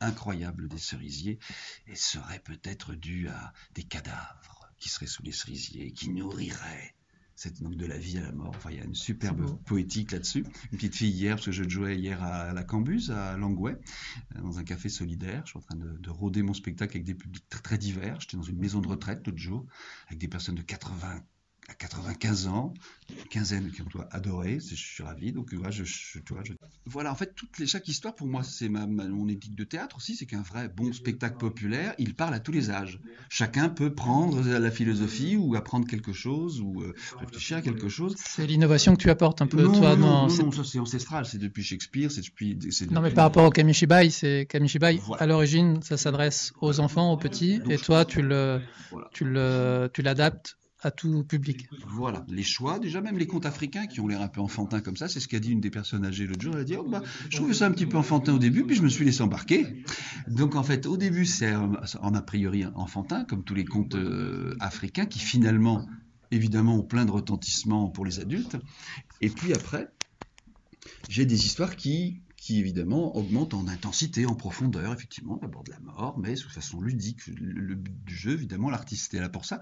incroyable 0.02 0.68
des 0.68 0.78
cerisiers 0.78 1.40
et 1.88 1.96
serait 1.96 2.40
peut-être 2.40 2.96
due 2.96 3.30
à 3.30 3.54
des 3.74 3.84
cadavres 3.84 4.70
qui 4.78 4.90
seraient 4.90 5.08
sous 5.08 5.24
les 5.24 5.32
cerisiers, 5.32 5.92
qui 5.92 6.10
nourriraient 6.10 6.94
cette 7.36 7.62
donc 7.62 7.76
de 7.76 7.86
la 7.86 7.98
vie 7.98 8.18
à 8.18 8.22
la 8.22 8.32
mort. 8.32 8.54
Enfin, 8.56 8.72
il 8.72 8.78
y 8.78 8.82
a 8.82 8.86
une 8.86 8.96
superbe 8.96 9.62
poétique 9.66 10.12
là-dessus. 10.12 10.46
Une 10.72 10.78
petite 10.78 10.96
fille 10.96 11.12
hier, 11.12 11.36
parce 11.36 11.46
que 11.46 11.52
je 11.52 11.68
jouais 11.68 11.98
hier 11.98 12.24
à 12.24 12.54
la 12.54 12.64
Cambuse, 12.64 13.12
à 13.12 13.36
Langouet, 13.36 13.78
euh, 14.36 14.42
dans 14.42 14.58
un 14.58 14.64
café 14.64 14.88
solidaire. 14.88 15.42
Je 15.46 15.52
suis 15.52 15.58
en 15.58 15.62
train 15.62 15.76
de, 15.76 15.98
de 15.98 16.10
rôder 16.10 16.44
mon 16.44 16.54
spectacle 16.54 16.96
avec 16.96 17.04
des 17.04 17.16
publics 17.16 17.48
très, 17.50 17.62
très 17.62 17.78
divers. 17.78 18.20
J'étais 18.22 18.38
dans 18.38 18.44
une 18.44 18.60
maison 18.60 18.80
de 18.80 18.88
retraite 18.88 19.26
l'autre 19.28 19.38
jour, 19.38 19.66
avec 20.08 20.20
des 20.20 20.30
personnes 20.30 20.56
de 20.56 20.62
80 20.62 21.24
à 21.68 21.74
95 21.74 22.48
ans, 22.48 22.74
une 23.10 23.24
quinzaine 23.30 23.72
qui 23.72 23.82
ont 23.82 23.86
adoré, 24.12 24.60
je 24.60 24.76
suis 24.76 25.04
ravi. 25.04 25.32
Donc 25.32 25.54
voilà, 25.54 25.72
je, 25.72 25.84
je- 25.84 26.20
tu 26.20 26.34
vois, 26.34 26.44
je- 26.44 26.54
voilà, 26.86 27.12
en 27.12 27.16
fait, 27.16 27.34
toutes 27.36 27.58
les, 27.58 27.66
chaque 27.66 27.88
histoire 27.88 28.14
pour 28.16 28.28
moi, 28.28 28.44
c'est 28.44 28.70
ma, 28.70 28.86
ma- 28.86 29.08
mon 29.08 29.28
éthique 29.28 29.56
de 29.56 29.64
théâtre 29.64 29.98
aussi, 29.98 30.16
c'est 30.16 30.26
qu'un 30.28 30.44
vrai 30.44 30.70
bon 30.70 30.94
spectacle 30.94 31.38
populaire, 31.38 31.96
il 31.98 32.14
parle 32.14 32.34
à 32.36 32.40
tous 32.40 32.52
les 32.52 32.70
âges. 32.70 33.00
Chacun 33.30 33.70
peut 33.70 33.94
prendre 33.94 34.42
la 34.44 34.72
philosophie 34.72 35.38
ou 35.38 35.56
apprendre 35.56 35.88
quelque 35.88 36.14
chose 36.14 36.62
ou 36.62 36.82
euh, 36.84 36.94
réfléchir 37.20 37.58
à 37.58 37.62
quelque 37.62 37.90
chose. 37.90 38.16
C'est 38.18 38.46
l'innovation 38.46 38.96
que 38.96 39.02
tu 39.02 39.10
apportes 39.10 39.42
un 39.42 39.48
peu, 39.48 39.64
non, 39.64 39.72
toi, 39.74 39.96
non, 39.96 40.02
dans 40.06 40.22
non, 40.24 40.30
cette- 40.30 40.46
non, 40.46 40.52
ça 40.52 40.64
c'est 40.64 40.80
ancestral, 40.80 41.26
c'est 41.26 41.40
depuis 41.40 41.64
Shakespeare, 41.64 42.12
c'est 42.12 42.22
depuis. 42.22 42.58
Non, 42.92 43.02
mais 43.02 43.12
par 43.12 43.24
rapport 43.26 43.46
au 43.46 43.50
Kamishibai, 43.50 44.12
c'est 44.12 44.46
Kamishibai. 44.48 45.00
Voilà. 45.04 45.24
À 45.24 45.26
l'origine, 45.26 45.82
ça 45.82 45.98
s'adresse 45.98 46.54
aux 46.62 46.80
enfants, 46.80 47.12
aux 47.12 47.18
petits, 47.18 47.60
Donc, 47.60 47.72
et 47.72 47.78
toi, 47.78 48.06
tu 48.06 48.22
le, 48.22 48.62
Voilà. 48.92 49.10
tu 49.14 49.26
le, 49.26 49.90
tu 49.94 50.02
l'adaptes 50.04 50.58
à 50.86 50.92
tout 50.92 51.24
public. 51.24 51.68
Voilà, 51.88 52.24
les 52.30 52.44
choix, 52.44 52.78
déjà 52.78 53.02
même 53.02 53.18
les 53.18 53.26
contes 53.26 53.48
africains 53.48 53.88
qui 53.88 54.02
ont 54.02 54.08
l'air 54.08 54.22
un 54.22 54.28
peu 54.28 54.40
enfantins 54.40 54.82
comme 54.82 54.96
ça, 54.96 55.08
c'est 55.08 55.20
ce 55.20 55.28
qu'a 55.28 55.40
dit 55.40 55.52
une 55.52 55.60
des 55.60 55.72
personnes 55.72 56.06
âgées 56.06 56.28
l'autre 56.28 56.44
jour, 56.44 56.54
elle 56.54 56.62
a 56.62 56.64
dit, 56.64 56.76
oh, 56.76 56.88
bah, 56.88 57.02
je 57.30 57.38
trouvais 57.38 57.56
ça 57.56 57.66
un 57.66 57.72
petit 57.72 57.88
peu 57.88 57.98
enfantin 57.98 58.36
au 58.36 58.38
début, 58.38 58.64
puis 58.66 58.76
je 58.76 58.84
me 58.84 58.88
suis 58.88 59.04
laissé 59.04 59.24
embarquer. 59.24 59.84
Donc 60.28 60.56
en 60.56 60.62
fait, 60.62 60.86
au 60.86 60.96
début, 60.96 61.26
c'est 61.26 61.56
en 61.56 62.14
a 62.14 62.22
priori 62.22 62.66
enfantin, 62.76 63.26
comme 63.26 63.44
tous 63.44 63.56
les 63.56 63.66
contes 63.66 63.96
euh, 63.96 64.56
africains, 64.60 65.08
qui 65.08 65.18
finalement, 65.18 65.88
évidemment, 66.30 66.76
ont 66.76 66.84
plein 66.84 67.06
de 67.06 67.12
retentissement 67.12 67.90
pour 67.90 68.06
les 68.06 68.20
adultes. 68.20 68.58
Et 69.22 69.30
puis 69.30 69.54
après, 69.54 69.90
j'ai 71.10 71.26
des 71.26 71.46
histoires 71.46 71.76
qui 71.76 72.22
qui 72.38 72.60
évidemment 72.60 73.16
augmentent 73.16 73.56
en 73.56 73.68
intensité, 73.68 74.28
en 74.28 74.36
profondeur, 74.36 74.94
effectivement, 74.94 75.38
d'abord 75.38 75.64
de 75.64 75.72
la 75.72 75.80
mort, 75.80 76.20
mais 76.20 76.36
sous 76.36 76.52
façon 76.52 76.80
ludique. 76.80 77.26
Le 77.26 77.74
but 77.74 78.04
du 78.06 78.16
jeu, 78.16 78.34
évidemment, 78.34 78.70
l'artiste 78.70 79.16
est 79.16 79.20
là 79.20 79.30
pour 79.30 79.46
ça 79.46 79.62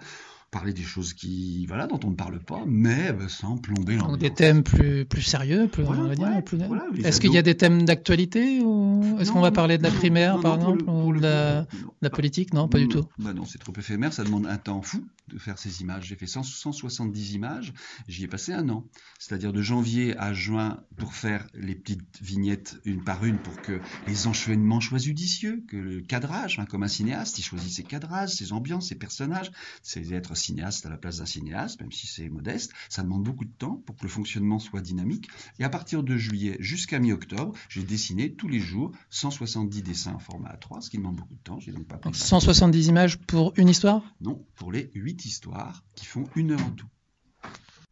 parler 0.53 0.71
des 0.73 0.83
choses 0.83 1.13
qui, 1.13 1.65
voilà, 1.67 1.87
dont 1.87 1.99
on 2.05 2.11
ne 2.11 2.15
parle 2.15 2.39
pas, 2.39 2.63
mais 2.67 3.09
euh, 3.11 3.27
sans 3.27 3.57
plomber 3.57 3.93
Donc 3.97 4.03
l'ambiance. 4.11 4.19
des 4.19 4.33
thèmes 4.33 4.63
plus, 4.63 5.03
plus 5.05 5.21
sérieux, 5.21 5.67
plus, 5.67 5.83
Voilà, 5.83 6.15
dire, 6.15 6.43
plus- 6.45 6.57
voilà, 6.67 6.85
Est-ce 7.03 7.19
qu'il 7.19 7.33
y 7.33 7.37
a 7.37 7.41
des 7.41 7.55
thèmes 7.57 7.83
d'actualité 7.85 8.61
ou 8.61 9.17
est-ce 9.19 9.31
qu'on 9.31 9.41
va 9.41 9.51
parler 9.51 9.77
de 9.77 9.83
la 9.83 9.89
non, 9.89 9.95
primaire, 9.97 10.35
non, 10.35 10.41
par 10.41 10.57
non, 10.57 10.75
exemple, 10.75 10.85
le- 10.85 10.91
ou 10.91 11.13
de 11.17 11.21
la, 11.21 11.65
la 12.01 12.09
politique? 12.09 12.53
Non, 12.53 12.67
pas 12.67 12.77
du 12.77 12.87
tout. 12.87 13.03
Bah 13.19 13.33
non, 13.33 13.45
c'est 13.45 13.57
trop 13.57 13.73
éphémère, 13.77 14.13
ça 14.13 14.23
demande 14.23 14.45
un 14.47 14.57
temps 14.57 14.81
fou 14.81 15.03
de 15.27 15.37
faire 15.37 15.57
ces 15.57 15.81
images. 15.81 16.05
J'ai 16.05 16.15
fait 16.15 16.27
100 16.27 16.43
170 16.43 17.33
images, 17.33 17.73
j'y 18.07 18.23
ai 18.23 18.27
passé 18.27 18.53
un 18.53 18.69
an. 18.69 18.85
C'est-à-dire 19.19 19.53
de 19.53 19.61
janvier 19.61 20.17
à 20.17 20.33
juin 20.33 20.83
pour 20.97 21.13
faire 21.13 21.47
les 21.53 21.75
petites 21.75 22.21
vignettes 22.21 22.77
une 22.85 23.03
par 23.03 23.23
une 23.25 23.37
pour 23.37 23.61
que 23.61 23.79
les 24.07 24.27
enchaînements 24.27 24.81
soient 24.81 24.97
judicieux, 24.97 25.63
que 25.67 25.77
le 25.77 26.01
cadrage, 26.01 26.59
hein, 26.59 26.65
comme 26.65 26.83
un 26.83 26.87
cinéaste, 26.87 27.39
il 27.39 27.43
choisit 27.43 27.71
ses 27.71 27.83
cadrages, 27.83 28.35
ses 28.35 28.53
ambiances, 28.53 28.89
ses 28.89 28.95
personnages, 28.95 29.51
c'est 29.81 30.11
être 30.11 30.35
cinéaste 30.35 30.85
à 30.85 30.89
la 30.89 30.97
place 30.97 31.17
d'un 31.17 31.25
cinéaste, 31.25 31.79
même 31.81 31.91
si 31.91 32.07
c'est 32.07 32.29
modeste. 32.29 32.71
Ça 32.89 33.03
demande 33.03 33.23
beaucoup 33.23 33.45
de 33.45 33.51
temps 33.51 33.81
pour 33.85 33.95
que 33.95 34.03
le 34.03 34.09
fonctionnement 34.09 34.59
soit 34.59 34.81
dynamique. 34.81 35.29
Et 35.59 35.63
à 35.63 35.69
partir 35.69 36.03
de 36.03 36.17
juillet 36.17 36.57
jusqu'à 36.59 36.99
mi-octobre, 36.99 37.53
j'ai 37.69 37.83
dessiné 37.83 38.33
tous 38.33 38.47
les 38.47 38.59
jours 38.59 38.91
170 39.09 39.81
dessins 39.81 40.13
en 40.13 40.19
format 40.19 40.53
A3, 40.55 40.81
ce 40.81 40.89
qui 40.89 40.97
demande 40.97 41.15
beaucoup 41.15 41.35
de 41.35 41.43
temps. 41.43 41.59
J'ai 41.59 41.71
donc 41.71 41.85
pas 41.85 41.97
pris 41.97 42.13
170 42.13 42.87
images 42.87 43.17
pour 43.17 43.53
une 43.57 43.69
histoire? 43.69 44.03
Non, 44.21 44.45
pour 44.55 44.71
les 44.71 44.91
8 44.93 45.12
histoires 45.25 45.83
qui 45.95 46.05
font 46.05 46.25
une 46.35 46.51
heure 46.51 46.65
en 46.65 46.71
tout 46.71 46.87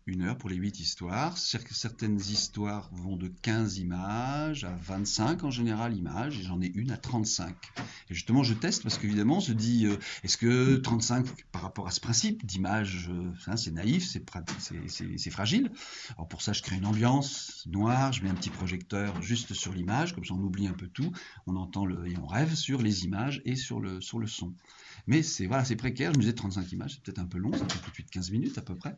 une 0.07 0.23
heure 0.23 0.37
pour 0.37 0.49
les 0.49 0.55
huit 0.55 0.79
histoires. 0.79 1.37
Certaines 1.37 2.19
histoires 2.19 2.89
vont 2.93 3.15
de 3.15 3.27
15 3.27 3.77
images 3.77 4.63
à 4.63 4.75
25 4.81 5.43
en 5.43 5.51
général 5.51 5.95
images, 5.95 6.39
et 6.39 6.43
j'en 6.43 6.61
ai 6.61 6.67
une 6.67 6.91
à 6.91 6.97
35. 6.97 7.55
Et 8.09 8.13
justement, 8.13 8.43
je 8.43 8.53
teste 8.53 8.83
parce 8.83 8.97
qu'évidemment, 8.97 9.37
on 9.37 9.41
se 9.41 9.51
dit, 9.51 9.85
euh, 9.85 9.97
est-ce 10.23 10.37
que 10.37 10.75
35, 10.77 11.27
par 11.51 11.61
rapport 11.61 11.87
à 11.87 11.91
ce 11.91 11.99
principe 11.99 12.45
d'image, 12.45 13.09
euh, 13.11 13.55
c'est 13.55 13.71
naïf, 13.71 14.07
c'est 14.07 15.29
fragile. 15.29 15.71
Alors 16.15 16.27
pour 16.27 16.41
ça, 16.41 16.53
je 16.53 16.61
crée 16.61 16.77
une 16.77 16.85
ambiance 16.85 17.63
noire, 17.67 18.11
je 18.11 18.23
mets 18.23 18.29
un 18.29 18.35
petit 18.35 18.49
projecteur 18.49 19.21
juste 19.21 19.53
sur 19.53 19.73
l'image, 19.73 20.13
comme 20.13 20.25
ça 20.25 20.33
on 20.33 20.43
oublie 20.43 20.67
un 20.67 20.73
peu 20.73 20.87
tout, 20.87 21.11
on 21.47 21.55
entend 21.55 21.85
le, 21.85 22.07
et 22.07 22.17
on 22.17 22.25
rêve 22.25 22.55
sur 22.55 22.81
les 22.81 23.05
images 23.05 23.41
et 23.45 23.55
sur 23.55 23.79
le, 23.79 24.01
sur 24.01 24.19
le 24.19 24.27
son. 24.27 24.53
Mais 25.08 25.24
c'est 25.24 25.46
voilà, 25.46 25.65
c'est 25.65 25.75
précaire. 25.75 26.12
Je 26.13 26.17
me 26.17 26.22
disais 26.22 26.34
35 26.34 26.72
images, 26.72 26.93
c'est 26.93 27.03
peut-être 27.03 27.20
un 27.20 27.25
peu 27.25 27.38
long, 27.38 27.51
ça 27.51 27.60
fait 27.60 27.79
tout 27.79 27.89
de 27.89 27.96
suite 27.96 28.10
15 28.10 28.31
minutes 28.31 28.58
à 28.58 28.62
peu 28.62 28.75
près. 28.75 28.98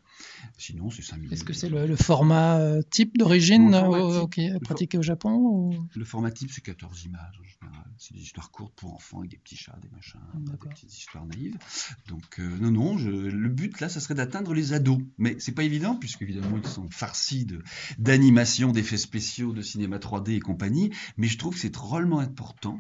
Sinon, 0.58 0.90
c'est 0.90 1.02
5 1.02 1.18
minutes. 1.18 1.34
Est-ce 1.34 1.44
que 1.44 1.54
c'est 1.54 1.70
le, 1.70 1.96
format 1.96 2.60
euh, 2.60 2.82
type 2.90 3.18
d'origine 3.18 3.74
euh, 3.74 4.60
pratiqué 4.62 4.98
au 4.98 5.02
Japon 5.02 5.72
Le 5.96 6.06
format 6.06 6.32
type, 6.32 6.52
c'est 6.52 6.62
14 6.62 7.06
images 7.06 7.40
en 7.40 7.44
général. 7.44 7.86
C'est 7.98 8.14
des 8.14 8.22
histoires 8.22 8.52
courtes 8.52 8.74
pour 8.76 8.94
enfants 8.94 9.20
avec 9.20 9.32
des 9.32 9.38
petits 9.38 9.56
chats, 9.56 9.78
des 9.82 9.90
machins, 9.90 10.20
des 10.36 10.70
petites 10.70 10.98
histoires 10.98 11.26
naïves. 11.26 11.58
Donc, 12.08 12.40
euh, 12.40 12.58
non, 12.60 12.72
non, 12.72 12.96
le 12.98 13.50
but 13.50 13.80
là, 13.80 13.90
ça 13.90 14.00
serait 14.00 14.16
d'atteindre 14.16 14.54
les 14.54 14.74
ados. 14.74 15.00
Mais 15.18 15.36
c'est 15.40 15.54
pas 15.54 15.64
évident, 15.64 15.96
puisque 15.96 16.22
évidemment, 16.22 16.58
ils 16.58 16.68
sont 16.68 16.90
farcis 16.90 17.48
d'animation, 17.98 18.72
d'effets 18.72 18.98
spéciaux, 18.98 19.54
de 19.54 19.62
cinéma 19.62 19.98
3D 19.98 20.32
et 20.32 20.40
compagnie. 20.40 20.92
Mais 21.18 21.28
je 21.28 21.38
trouve 21.38 21.54
que 21.54 21.60
c'est 21.60 21.70
drôlement 21.70 22.20
important 22.20 22.80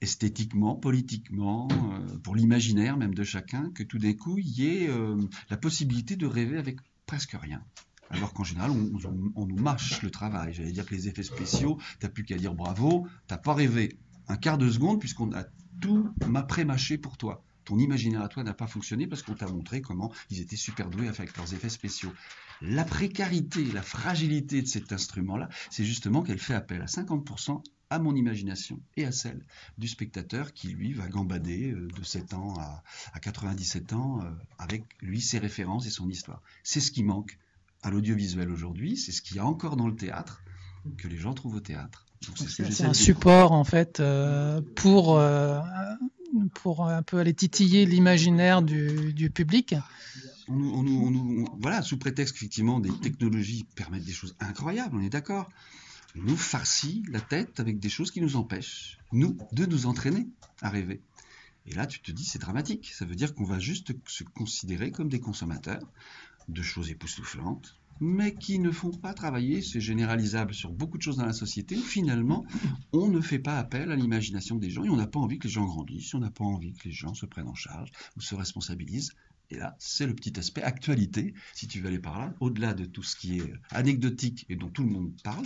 esthétiquement, 0.00 0.76
politiquement, 0.76 1.68
euh, 1.70 2.18
pour 2.18 2.34
l'imaginaire 2.34 2.96
même 2.96 3.14
de 3.14 3.24
chacun, 3.24 3.70
que 3.70 3.82
tout 3.82 3.98
d'un 3.98 4.14
coup, 4.14 4.38
il 4.38 4.48
y 4.48 4.66
ait 4.68 4.88
euh, 4.88 5.16
la 5.50 5.56
possibilité 5.56 6.16
de 6.16 6.26
rêver 6.26 6.58
avec 6.58 6.78
presque 7.06 7.36
rien. 7.40 7.62
Alors 8.10 8.32
qu'en 8.32 8.44
général, 8.44 8.72
on, 8.72 9.46
nous 9.46 9.56
mâche 9.56 10.02
le 10.02 10.10
travail. 10.10 10.52
J'allais 10.52 10.72
dire 10.72 10.84
que 10.84 10.94
les 10.94 11.06
effets 11.06 11.22
spéciaux, 11.22 11.78
t'as 12.00 12.08
plus 12.08 12.24
qu'à 12.24 12.36
dire 12.36 12.54
bravo, 12.54 13.06
t'as 13.28 13.38
pas 13.38 13.54
rêvé 13.54 13.98
un 14.26 14.36
quart 14.36 14.58
de 14.58 14.68
seconde 14.68 14.98
puisqu'on 14.98 15.32
a 15.32 15.44
tout 15.80 16.12
pré-mâché 16.48 16.98
pour 16.98 17.16
toi. 17.16 17.44
Ton 17.64 17.78
imaginaire 17.78 18.22
à 18.22 18.28
toi 18.28 18.42
n'a 18.42 18.54
pas 18.54 18.66
fonctionné 18.66 19.06
parce 19.06 19.22
qu'on 19.22 19.34
t'a 19.34 19.46
montré 19.46 19.80
comment 19.80 20.12
ils 20.28 20.40
étaient 20.40 20.56
super 20.56 20.90
doués 20.90 21.06
avec 21.06 21.36
leurs 21.36 21.54
effets 21.54 21.68
spéciaux. 21.68 22.12
La 22.60 22.84
précarité, 22.84 23.64
la 23.64 23.82
fragilité 23.82 24.60
de 24.60 24.66
cet 24.66 24.92
instrument-là, 24.92 25.48
c'est 25.70 25.84
justement 25.84 26.22
qu'elle 26.22 26.40
fait 26.40 26.54
appel 26.54 26.82
à 26.82 26.86
50% 26.86 27.62
à 27.90 27.98
mon 27.98 28.14
imagination 28.14 28.80
et 28.96 29.04
à 29.04 29.12
celle 29.12 29.44
du 29.76 29.88
spectateur 29.88 30.54
qui, 30.54 30.68
lui, 30.68 30.92
va 30.92 31.08
gambader 31.08 31.72
euh, 31.72 31.88
de 31.88 32.04
7 32.04 32.34
ans 32.34 32.54
à, 33.12 33.20
97 33.20 33.92
ans 33.92 34.20
euh, 34.22 34.30
avec, 34.58 34.84
lui, 35.02 35.20
ses 35.20 35.38
références 35.38 35.86
et 35.86 35.90
son 35.90 36.08
histoire. 36.08 36.40
C'est 36.62 36.80
ce 36.80 36.92
qui 36.92 37.02
manque 37.02 37.36
à 37.82 37.90
l'audiovisuel 37.90 38.50
aujourd'hui, 38.50 38.96
c'est 38.96 39.12
ce 39.12 39.20
qu'il 39.20 39.36
y 39.36 39.40
a 39.40 39.44
encore 39.44 39.76
dans 39.76 39.88
le 39.88 39.96
théâtre 39.96 40.42
que 40.96 41.08
les 41.08 41.16
gens 41.16 41.34
trouvent 41.34 41.56
au 41.56 41.60
théâtre. 41.60 42.06
C'est 42.36 42.84
un 42.84 42.94
support, 42.94 43.52
en 43.52 43.64
fait, 43.64 43.98
euh, 43.98 44.60
pour, 44.76 45.20
pour 46.54 46.86
un 46.86 47.02
peu 47.02 47.18
aller 47.18 47.34
titiller 47.34 47.86
l'imaginaire 47.86 48.62
du, 48.62 49.30
public. 49.34 49.74
voilà, 50.46 51.82
sous 51.82 51.98
prétexte 51.98 52.34
qu'effectivement 52.34 52.78
des 52.78 52.92
technologies 53.00 53.64
permettent 53.74 54.04
des 54.04 54.12
choses 54.12 54.36
incroyables, 54.38 54.96
on 54.96 55.02
est 55.02 55.10
d'accord 55.10 55.48
nous 56.14 56.36
farcit 56.36 57.02
la 57.08 57.20
tête 57.20 57.60
avec 57.60 57.78
des 57.78 57.88
choses 57.88 58.10
qui 58.10 58.20
nous 58.20 58.36
empêchent, 58.36 58.98
nous, 59.12 59.36
de 59.52 59.66
nous 59.66 59.86
entraîner 59.86 60.28
à 60.60 60.70
rêver. 60.70 61.02
Et 61.66 61.74
là, 61.74 61.86
tu 61.86 62.00
te 62.00 62.10
dis, 62.10 62.24
c'est 62.24 62.40
dramatique. 62.40 62.90
Ça 62.92 63.04
veut 63.04 63.14
dire 63.14 63.34
qu'on 63.34 63.44
va 63.44 63.58
juste 63.58 63.92
se 64.08 64.24
considérer 64.24 64.90
comme 64.90 65.08
des 65.08 65.20
consommateurs 65.20 65.86
de 66.48 66.62
choses 66.62 66.90
époustouflantes, 66.90 67.76
mais 68.00 68.34
qui 68.34 68.58
ne 68.58 68.70
font 68.70 68.90
pas 68.90 69.14
travailler. 69.14 69.62
C'est 69.62 69.80
généralisable 69.80 70.54
sur 70.54 70.72
beaucoup 70.72 70.96
de 70.96 71.02
choses 71.02 71.18
dans 71.18 71.26
la 71.26 71.32
société 71.32 71.76
finalement, 71.76 72.44
on 72.92 73.08
ne 73.08 73.20
fait 73.20 73.38
pas 73.38 73.58
appel 73.58 73.92
à 73.92 73.96
l'imagination 73.96 74.56
des 74.56 74.70
gens 74.70 74.84
et 74.84 74.88
on 74.88 74.96
n'a 74.96 75.06
pas 75.06 75.20
envie 75.20 75.38
que 75.38 75.46
les 75.46 75.52
gens 75.52 75.66
grandissent, 75.66 76.14
on 76.14 76.20
n'a 76.20 76.30
pas 76.30 76.44
envie 76.44 76.72
que 76.72 76.88
les 76.88 76.94
gens 76.94 77.14
se 77.14 77.26
prennent 77.26 77.48
en 77.48 77.54
charge 77.54 77.90
ou 78.16 78.20
se 78.20 78.34
responsabilisent 78.34 79.12
et 79.50 79.56
là, 79.56 79.74
c'est 79.78 80.06
le 80.06 80.14
petit 80.14 80.38
aspect 80.38 80.62
actualité, 80.62 81.34
si 81.54 81.66
tu 81.66 81.80
veux 81.80 81.88
aller 81.88 81.98
par 81.98 82.18
là. 82.18 82.32
Au-delà 82.38 82.72
de 82.72 82.84
tout 82.84 83.02
ce 83.02 83.16
qui 83.16 83.38
est 83.40 83.52
anecdotique 83.70 84.46
et 84.48 84.54
dont 84.54 84.68
tout 84.68 84.84
le 84.84 84.90
monde 84.90 85.12
parle, 85.24 85.44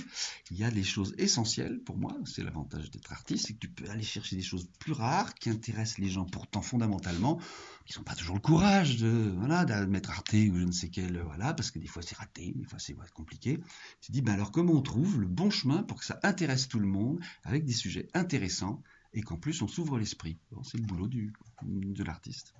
il 0.50 0.58
y 0.58 0.64
a 0.64 0.70
des 0.70 0.84
choses 0.84 1.14
essentielles 1.16 1.80
pour 1.80 1.96
moi. 1.96 2.14
C'est 2.26 2.42
l'avantage 2.42 2.90
d'être 2.90 3.12
artiste, 3.12 3.46
c'est 3.46 3.54
que 3.54 3.61
tu 3.61 3.70
peux 3.70 3.88
aller 3.88 4.02
chercher 4.02 4.37
des 4.37 4.42
choses 4.42 4.68
plus 4.78 4.92
rares 4.92 5.34
qui 5.34 5.49
intéressent 5.49 5.99
les 5.99 6.11
gens 6.11 6.26
pourtant 6.26 6.61
fondamentalement, 6.61 7.40
qui 7.87 7.99
n'ont 7.99 8.04
pas 8.04 8.14
toujours 8.14 8.34
le 8.34 8.42
courage 8.42 8.99
de, 8.99 9.34
voilà, 9.38 9.64
mettre 9.87 10.11
Arte 10.11 10.34
ou 10.34 10.58
je 10.58 10.64
ne 10.64 10.73
sais 10.73 10.88
quel, 10.88 11.18
voilà, 11.20 11.54
parce 11.54 11.70
que 11.70 11.78
des 11.78 11.87
fois 11.87 12.02
c'est 12.02 12.16
raté, 12.16 12.52
des 12.54 12.64
fois 12.64 12.78
c'est 12.78 12.94
compliqué. 13.14 13.58
Tu 14.02 14.08
te 14.08 14.12
dis, 14.12 14.20
ben 14.20 14.34
alors 14.34 14.52
comment 14.52 14.75
on 14.75 14.82
trouve 14.82 15.18
le 15.18 15.26
bon 15.26 15.49
chemin 15.49 15.82
pour 15.82 15.99
que 15.99 16.04
ça 16.04 16.20
intéresse 16.23 16.68
tout 16.68 16.78
le 16.78 16.87
monde 16.87 17.20
avec 17.42 17.64
des 17.64 17.73
sujets 17.73 18.08
intéressants 18.12 18.82
et 19.14 19.23
qu'en 19.23 19.37
plus 19.37 19.62
on 19.62 19.68
s'ouvre 19.68 19.99
l'esprit. 19.99 20.37
c'est 20.62 20.78
le 20.78 20.84
boulot 20.84 21.08
du, 21.08 21.32
de 21.62 22.04
l'artiste. 22.04 22.54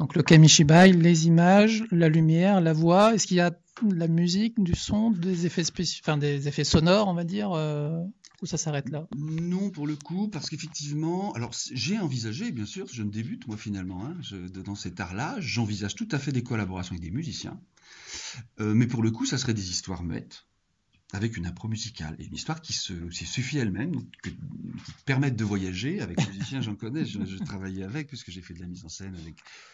Donc 0.00 0.16
le 0.16 0.22
kamishibai, 0.22 0.92
les 0.92 1.26
images, 1.26 1.84
la 1.90 2.08
lumière, 2.08 2.62
la 2.62 2.72
voix. 2.72 3.14
Est-ce 3.14 3.26
qu'il 3.26 3.36
y 3.36 3.40
a 3.40 3.50
de 3.50 3.94
la 3.94 4.08
musique, 4.08 4.58
du 4.58 4.74
son, 4.74 5.10
des 5.10 5.44
effets 5.44 6.64
sonores, 6.64 7.08
on 7.08 7.12
va 7.12 7.24
dire, 7.24 7.52
euh, 7.52 8.02
ou 8.40 8.46
ça 8.46 8.56
s'arrête 8.56 8.88
là? 8.88 9.06
Non, 9.14 9.68
pour 9.68 9.86
le 9.86 9.96
coup, 9.96 10.28
parce 10.28 10.48
qu'effectivement, 10.48 11.34
alors 11.34 11.50
j'ai 11.72 11.98
envisagé, 11.98 12.50
bien 12.50 12.64
sûr, 12.64 12.86
je 12.90 13.02
ne 13.02 13.10
débute 13.10 13.46
moi 13.46 13.58
finalement 13.58 14.06
hein, 14.06 14.16
dans 14.64 14.74
cet 14.74 14.98
art-là, 15.00 15.36
j'envisage 15.38 15.94
tout 15.94 16.08
à 16.12 16.18
fait 16.18 16.32
des 16.32 16.42
collaborations 16.42 16.92
avec 16.92 17.02
des 17.02 17.10
musiciens, 17.10 17.60
euh, 18.58 18.72
mais 18.72 18.86
pour 18.86 19.02
le 19.02 19.10
coup, 19.10 19.26
ça 19.26 19.36
serait 19.36 19.54
des 19.54 19.68
histoires 19.68 20.02
muettes 20.02 20.46
avec 21.12 21.36
une 21.36 21.46
impro 21.46 21.68
musicale 21.68 22.14
et 22.18 22.26
une 22.26 22.34
histoire 22.34 22.60
qui 22.60 22.72
se 22.72 23.10
suffit 23.10 23.58
elle-même, 23.58 23.94
qui 24.22 24.36
permettent 25.04 25.36
de 25.36 25.44
voyager. 25.44 26.00
Avec 26.00 26.20
les 26.20 26.32
musiciens, 26.32 26.60
j'en 26.60 26.74
connais, 26.74 27.04
je, 27.04 27.18
travaillais 27.44 27.82
avec, 27.82 28.08
puisque 28.08 28.30
j'ai 28.30 28.42
fait 28.42 28.54
de 28.54 28.60
la 28.60 28.66
mise 28.66 28.84
en 28.84 28.88
scène 28.88 29.16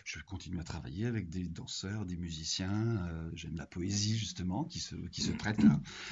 je 0.05 0.21
continue 0.21 0.61
à 0.61 0.65
travailler 0.65 1.07
avec 1.07 1.29
des 1.29 1.45
danseurs, 1.45 2.05
des 2.05 2.17
musiciens. 2.17 2.71
Euh, 3.09 3.31
j'aime 3.35 3.57
la 3.57 3.67
poésie, 3.67 4.17
justement, 4.17 4.65
qui 4.65 4.81
se, 4.81 5.31
prête 5.33 5.61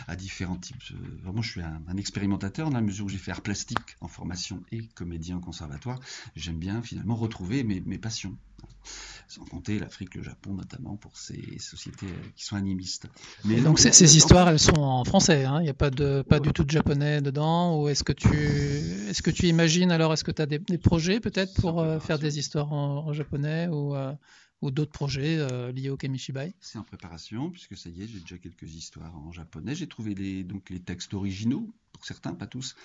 à, 0.09 0.16
différents 0.16 0.57
types. 0.57 0.83
vraiment, 1.23 1.43
je 1.43 1.50
suis 1.50 1.62
un, 1.62 1.97
expérimentateur 1.97 2.71
dans 2.71 2.76
la 2.76 2.83
mesure 2.83 3.07
où 3.07 3.09
j'ai 3.09 3.19
fait 3.19 3.31
art 3.31 3.43
plastique 3.43 3.97
en 4.00 4.09
formation 4.09 4.62
et 4.73 4.87
comédien 4.95 5.37
en 5.37 5.40
conservatoire. 5.40 6.00
J'aime 6.37 6.59
bien 6.59 6.83
finalement 6.83 7.14
retrouver 7.14 7.62
mes 7.64 7.99
passions 7.99 8.37
sans 9.28 9.44
compter 9.44 9.78
l'Afrique, 9.78 10.14
le 10.14 10.23
Japon 10.23 10.54
notamment, 10.54 10.97
pour 10.97 11.16
ces 11.16 11.59
sociétés 11.59 12.06
euh, 12.06 12.28
qui 12.37 12.44
sont 12.44 12.56
animistes. 12.56 13.09
Mais 13.44 13.61
donc, 13.61 13.78
ces, 13.78 14.16
histoires, 14.16 14.49
elles 14.49 14.59
sont 14.59 14.78
en 14.78 15.04
français, 15.04 15.44
hein. 15.44 15.61
il 15.61 15.64
n'y 15.64 15.71
a 15.71 15.75
pas, 15.75 15.90
de, 15.90 16.23
pas 16.23 16.40
du 16.40 16.52
tout 16.52 16.64
de 16.64 16.71
japonais 16.71 17.21
dedans, 17.21 17.80
ou 17.80 17.88
est-ce 17.88 18.04
que 18.04 18.12
tu, 18.12 18.28
est-ce 19.09 19.23
que 19.23 19.30
tu 19.30 19.47
imagines 19.47 19.90
alors, 19.90 20.12
est-ce 20.12 20.25
que 20.25 20.30
tu 20.30 20.42
as 20.42 20.47
des, 20.47 20.59
projets 20.78 21.21
peut-être 21.21 21.54
pour 21.61 21.80
euh, 21.80 21.99
faire 21.99 22.18
des 22.18 22.38
histoires 22.38 22.73
en, 22.73 23.12
japonais 23.12 23.68
ou, 23.68 23.94
euh, 23.94 24.12
ou 24.61 24.71
d'autres 24.71 24.92
projets 24.92 25.38
liés 25.73 25.90
au 25.90 25.97
Kamishibai? 25.97 26.54
C'est 26.61 26.78
en 26.78 26.85
préparation, 26.85 27.50
puisque 27.50 27.76
ça 27.76 27.90
y 27.90 28.02
est, 28.02 28.06
j'ai 28.06 28.21
déjà 28.21 28.38
quelques 28.38 28.75
histoires 28.75 29.16
en 29.16 29.33
japonais. 29.33 29.75
J'ai 29.75 29.87
trouvé 29.87 30.14
les, 30.14 30.44
donc 30.44 30.71
les 30.71 30.80
textes 30.80 31.14
originaux 31.14 31.73
certains, 32.04 32.34
pas 32.34 32.46
tous, 32.46 32.76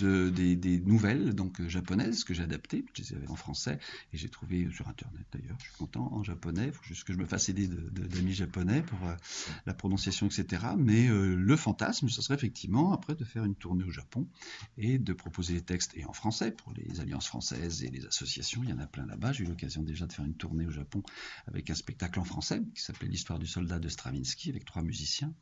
de, 0.00 0.30
des, 0.30 0.80
nouvelles 0.80 1.34
donc 1.34 1.60
japonaises 1.68 2.24
que 2.24 2.34
j'ai 2.34 2.42
adaptées, 2.42 2.84
je 2.94 3.02
les 3.02 3.14
avais 3.14 3.28
en 3.28 3.36
français 3.36 3.78
et 4.12 4.18
j'ai 4.18 4.28
trouvé 4.28 4.68
sur 4.72 4.88
internet 4.88 5.26
d'ailleurs. 5.32 5.56
Je 5.58 5.64
suis 5.64 5.76
content 5.76 6.12
en 6.12 6.22
japonais. 6.22 6.66
Il 6.66 6.72
faut 6.72 6.84
juste 6.84 7.04
que 7.04 7.12
je 7.12 7.18
me 7.18 7.26
fasse 7.26 7.48
aider 7.48 7.68
d'amis 7.68 8.32
japonais 8.32 8.82
pour 8.82 9.06
euh, 9.06 9.14
la 9.66 9.74
prononciation, 9.74 10.26
etc. 10.26 10.64
Mais 10.78 11.08
euh, 11.08 11.34
le 11.34 11.56
fantasme, 11.56 12.08
ce 12.08 12.22
serait 12.22 12.34
effectivement 12.34 12.92
après 12.92 13.14
de 13.14 13.24
faire 13.24 13.44
une 13.44 13.54
tournée 13.54 13.84
au 13.84 13.90
Japon 13.90 14.26
et 14.78 14.98
de 14.98 15.12
proposer 15.12 15.54
les 15.54 15.62
textes 15.62 15.96
et 15.96 16.04
en 16.04 16.12
français 16.12 16.50
pour 16.50 16.72
les 16.74 17.00
alliances 17.00 17.26
françaises 17.26 17.82
et 17.82 17.90
les 17.90 18.06
associations. 18.06 18.62
Il 18.64 18.70
y 18.70 18.72
en 18.72 18.78
a 18.78 18.86
plein 18.86 19.06
là-bas. 19.06 19.32
J'ai 19.32 19.44
eu 19.44 19.46
l'occasion 19.46 19.82
déjà 19.82 20.06
de 20.06 20.12
faire 20.12 20.24
une 20.24 20.34
tournée 20.34 20.66
au 20.66 20.70
Japon 20.70 21.02
avec 21.46 21.70
un 21.70 21.74
spectacle 21.74 22.18
en 22.18 22.24
français 22.24 22.62
qui 22.74 22.82
s'appelait 22.82 23.08
l'histoire 23.08 23.38
du 23.38 23.46
soldat 23.46 23.78
de 23.78 23.88
Stravinsky 23.88 24.50
avec 24.50 24.64
trois 24.64 24.82
musiciens 24.82 25.32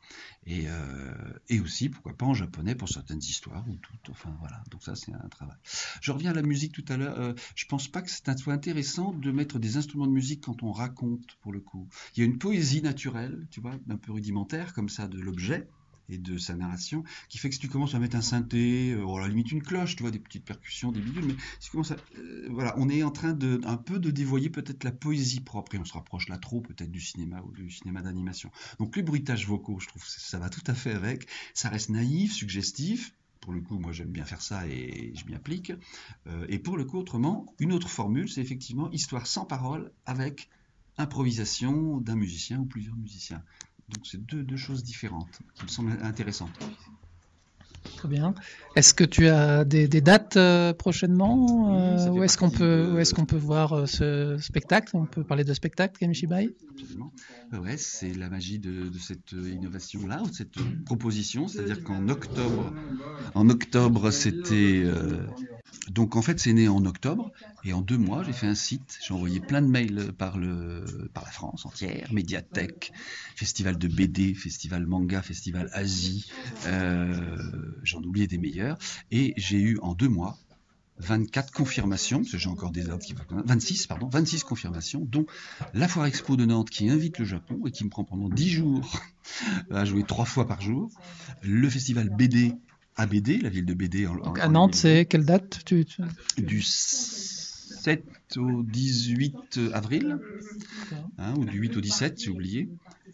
et, 0.45 0.65
euh, 0.67 1.13
et 1.49 1.59
aussi 1.59 1.89
pourquoi 1.89 2.15
pas 2.15 2.25
en 2.25 2.33
japonais 2.33 2.75
pour 2.75 2.89
certaines 2.89 3.18
histoires 3.19 3.65
ou 3.69 3.75
tout. 3.75 3.93
Enfin 4.09 4.35
voilà, 4.39 4.63
donc 4.71 4.83
ça 4.83 4.95
c'est 4.95 5.13
un 5.13 5.29
travail. 5.29 5.57
Je 6.01 6.11
reviens 6.11 6.31
à 6.31 6.33
la 6.33 6.41
musique 6.41 6.73
tout 6.73 6.85
à 6.87 6.97
l'heure. 6.97 7.19
Euh, 7.19 7.33
je 7.55 7.65
pense 7.65 7.87
pas 7.87 8.01
que 8.01 8.09
c'est 8.09 8.37
soit 8.37 8.53
intéressant 8.53 9.13
de 9.13 9.31
mettre 9.31 9.59
des 9.59 9.77
instruments 9.77 10.07
de 10.07 10.11
musique 10.11 10.43
quand 10.43 10.63
on 10.63 10.71
raconte 10.71 11.37
pour 11.41 11.51
le 11.51 11.59
coup. 11.59 11.87
Il 12.15 12.21
y 12.21 12.23
a 12.23 12.25
une 12.25 12.37
poésie 12.37 12.81
naturelle, 12.81 13.47
tu 13.51 13.61
vois, 13.61 13.75
un 13.89 13.97
peu 13.97 14.11
rudimentaire 14.11 14.73
comme 14.73 14.89
ça 14.89 15.07
de 15.07 15.19
l'objet. 15.19 15.67
Et 16.09 16.17
de 16.17 16.37
sa 16.37 16.55
narration, 16.55 17.03
qui 17.29 17.37
fait 17.37 17.49
que 17.49 17.55
si 17.55 17.61
tu 17.61 17.67
commences 17.67 17.95
à 17.95 17.99
mettre 17.99 18.15
un 18.15 18.21
synthé, 18.21 18.91
euh, 18.91 19.15
à 19.15 19.21
la 19.21 19.27
limite 19.27 19.51
une 19.51 19.61
cloche, 19.61 19.95
tu 19.95 20.03
vois, 20.03 20.11
des 20.11 20.19
petites 20.19 20.45
percussions, 20.45 20.91
des 20.91 21.01
bidules, 21.01 21.25
mais 21.25 21.35
si 21.59 21.69
tu 21.69 21.77
euh, 21.77 22.47
voilà, 22.51 22.73
on 22.77 22.89
est 22.89 23.03
en 23.03 23.11
train 23.11 23.33
de 23.33 23.59
un 23.63 23.77
peu 23.77 23.99
de 23.99 24.11
dévoyer 24.11 24.49
peut-être 24.49 24.83
la 24.83 24.91
poésie 24.91 25.41
propre, 25.41 25.75
et 25.75 25.77
on 25.77 25.85
se 25.85 25.93
rapproche 25.93 26.27
là 26.29 26.37
trop 26.37 26.61
peut-être 26.61 26.91
du 26.91 27.01
cinéma 27.01 27.41
ou 27.47 27.51
du 27.51 27.69
cinéma 27.69 28.01
d'animation. 28.01 28.51
Donc 28.79 28.95
les 28.95 29.03
bruitages 29.03 29.47
vocaux, 29.47 29.79
je 29.79 29.87
trouve 29.87 30.03
que 30.03 30.09
ça 30.09 30.39
va 30.39 30.49
tout 30.49 30.63
à 30.67 30.73
fait 30.73 30.93
avec, 30.93 31.27
ça 31.53 31.69
reste 31.69 31.89
naïf, 31.89 32.33
suggestif, 32.33 33.13
pour 33.39 33.53
le 33.53 33.61
coup, 33.61 33.79
moi 33.79 33.91
j'aime 33.91 34.11
bien 34.11 34.25
faire 34.25 34.41
ça 34.41 34.67
et 34.67 35.13
je 35.15 35.25
m'y 35.25 35.33
applique. 35.33 35.71
Euh, 36.27 36.45
et 36.49 36.59
pour 36.59 36.77
le 36.77 36.85
coup, 36.85 36.97
autrement, 36.97 37.45
une 37.59 37.73
autre 37.73 37.89
formule, 37.89 38.29
c'est 38.29 38.41
effectivement 38.41 38.91
histoire 38.91 39.27
sans 39.27 39.45
parole 39.45 39.91
avec 40.05 40.49
improvisation 40.97 41.99
d'un 42.01 42.15
musicien 42.15 42.59
ou 42.59 42.65
plusieurs 42.65 42.95
musiciens. 42.95 43.43
Donc 43.89 44.05
c'est 44.05 44.23
deux, 44.25 44.43
deux 44.43 44.57
choses 44.57 44.83
différentes 44.83 45.39
qui 45.55 45.63
me 45.63 45.69
semblent 45.69 45.97
intéressantes. 46.03 46.57
Très 47.97 48.07
bien. 48.07 48.33
Est-ce 48.75 48.93
que 48.93 49.03
tu 49.03 49.27
as 49.27 49.65
des, 49.65 49.87
des 49.87 50.01
dates 50.01 50.37
euh, 50.37 50.73
prochainement 50.73 51.75
euh, 51.75 52.09
Où 52.09 52.23
est-ce 52.23 52.37
qu'on 52.37 52.49
peut, 52.49 52.91
de- 52.93 52.99
est-ce 52.99 53.13
qu'on 53.13 53.25
peut 53.25 53.37
voir 53.37 53.73
euh, 53.73 53.85
ce 53.85 54.37
spectacle? 54.39 54.95
On 54.95 55.05
peut 55.05 55.23
parler 55.23 55.43
de 55.43 55.53
spectacle, 55.53 55.97
Kamishibai 55.97 56.49
Absolument. 56.71 57.11
Ouais, 57.53 57.77
c'est 57.77 58.13
la 58.13 58.29
magie 58.29 58.59
de, 58.59 58.89
de 58.89 58.97
cette 58.99 59.31
innovation-là, 59.31 60.21
de 60.21 60.33
cette 60.33 60.53
proposition. 60.85 61.47
C'est-à-dire 61.47 61.83
qu'en 61.83 62.07
octobre, 62.09 62.73
en 63.33 63.49
octobre, 63.49 64.11
c'était. 64.11 64.83
euh, 64.85 65.25
donc 65.87 66.15
en 66.15 66.21
fait, 66.21 66.39
c'est 66.39 66.53
né 66.53 66.67
en 66.67 66.85
octobre, 66.85 67.31
et 67.63 67.73
en 67.73 67.81
deux 67.81 67.97
mois, 67.97 68.23
j'ai 68.23 68.33
fait 68.33 68.47
un 68.47 68.55
site. 68.55 68.99
J'ai 69.01 69.13
envoyé 69.13 69.39
plein 69.39 69.61
de 69.61 69.67
mails 69.67 70.11
par, 70.17 70.37
la 70.37 71.31
France 71.31 71.65
entière, 71.65 72.11
médiathèque, 72.13 72.91
festival 73.35 73.77
de 73.77 73.87
BD, 73.87 74.33
festival 74.33 74.85
manga, 74.85 75.21
festival 75.21 75.69
Asie. 75.73 76.29
euh, 76.67 77.73
J'en 77.83 78.01
oubliais 78.01 78.27
des 78.27 78.37
meilleurs. 78.37 78.77
Et 79.11 79.33
j'ai 79.37 79.59
eu 79.59 79.79
en 79.81 79.93
deux 79.93 80.09
mois 80.09 80.37
24 80.97 81.51
confirmations, 81.53 82.19
parce 82.19 82.31
que 82.33 82.37
j'ai 82.37 82.49
encore 82.49 82.71
des 82.71 82.83
dates 82.83 83.01
qui 83.01 83.13
vont 83.13 83.23
26, 83.45 83.87
pardon, 83.87 84.09
26 84.09 84.43
confirmations, 84.43 85.05
dont 85.05 85.25
la 85.73 85.87
Foire 85.87 86.05
Expo 86.05 86.35
de 86.35 86.45
Nantes 86.45 86.69
qui 86.69 86.89
invite 86.89 87.19
le 87.19 87.25
Japon 87.25 87.61
et 87.65 87.71
qui 87.71 87.85
me 87.85 87.89
prend 87.89 88.03
pendant 88.03 88.27
10 88.29 88.49
jours 88.49 89.01
à 89.71 89.85
jouer 89.85 90.03
trois 90.03 90.25
fois 90.25 90.45
par 90.45 90.61
jour, 90.61 90.91
le 91.41 91.69
festival 91.69 92.09
BD 92.09 92.53
à 92.99 93.05
BD, 93.05 93.37
la 93.39 93.49
ville 93.49 93.65
de 93.65 93.73
BD 93.73 94.05
en, 94.07 94.15
Donc 94.15 94.37
en- 94.39 94.41
à 94.41 94.47
Nantes, 94.49 94.75
c'est 94.75 95.05
quelle 95.05 95.25
date 95.25 95.61
tu, 95.65 95.85
tu- 95.85 96.01
du 96.37 96.61
7 96.61 98.03
au 98.37 98.61
18 98.63 99.59
avril, 99.73 100.17
hein, 101.17 101.33
ou 101.37 101.45
du 101.45 101.57
8 101.59 101.77
au 101.77 101.81
17, 101.81 102.21
j'ai 102.21 102.29
oublié. 102.29 102.69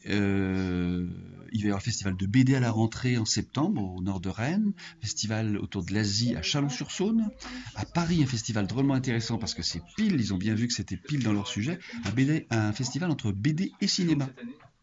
Euh, 0.08 1.08
il 1.52 1.62
va 1.62 1.66
y 1.66 1.70
avoir 1.70 1.80
le 1.80 1.84
festival 1.84 2.16
de 2.18 2.26
BD 2.26 2.56
à 2.56 2.60
la 2.60 2.72
rentrée 2.72 3.18
en 3.18 3.26
septembre 3.26 3.82
au 3.96 4.02
nord 4.02 4.20
de 4.20 4.30
Rennes, 4.30 4.74
festival 5.02 5.58
autour 5.58 5.84
de 5.84 5.94
l'Asie 5.94 6.36
à 6.36 6.42
Chalon-sur-Saône, 6.42 7.30
à 7.76 7.86
Paris 7.86 8.22
un 8.24 8.28
festival 8.28 8.68
drôlement 8.68 8.94
intéressant 8.96 9.38
parce 9.38 9.54
que 9.54 9.64
c'est 9.64 9.82
pile, 9.96 10.16
ils 10.20 10.34
ont 10.34 10.38
bien 10.38 10.54
vu 10.56 10.68
que 10.68 10.74
c'était 10.74 10.98
pile 10.98 11.24
dans 11.24 11.34
leur 11.34 11.48
sujet, 11.48 11.80
un, 12.04 12.12
BD, 12.12 12.46
un 12.50 12.72
festival 12.74 13.10
entre 13.12 13.32
BD 13.32 13.72
et 13.82 13.88
cinéma. 13.88 14.30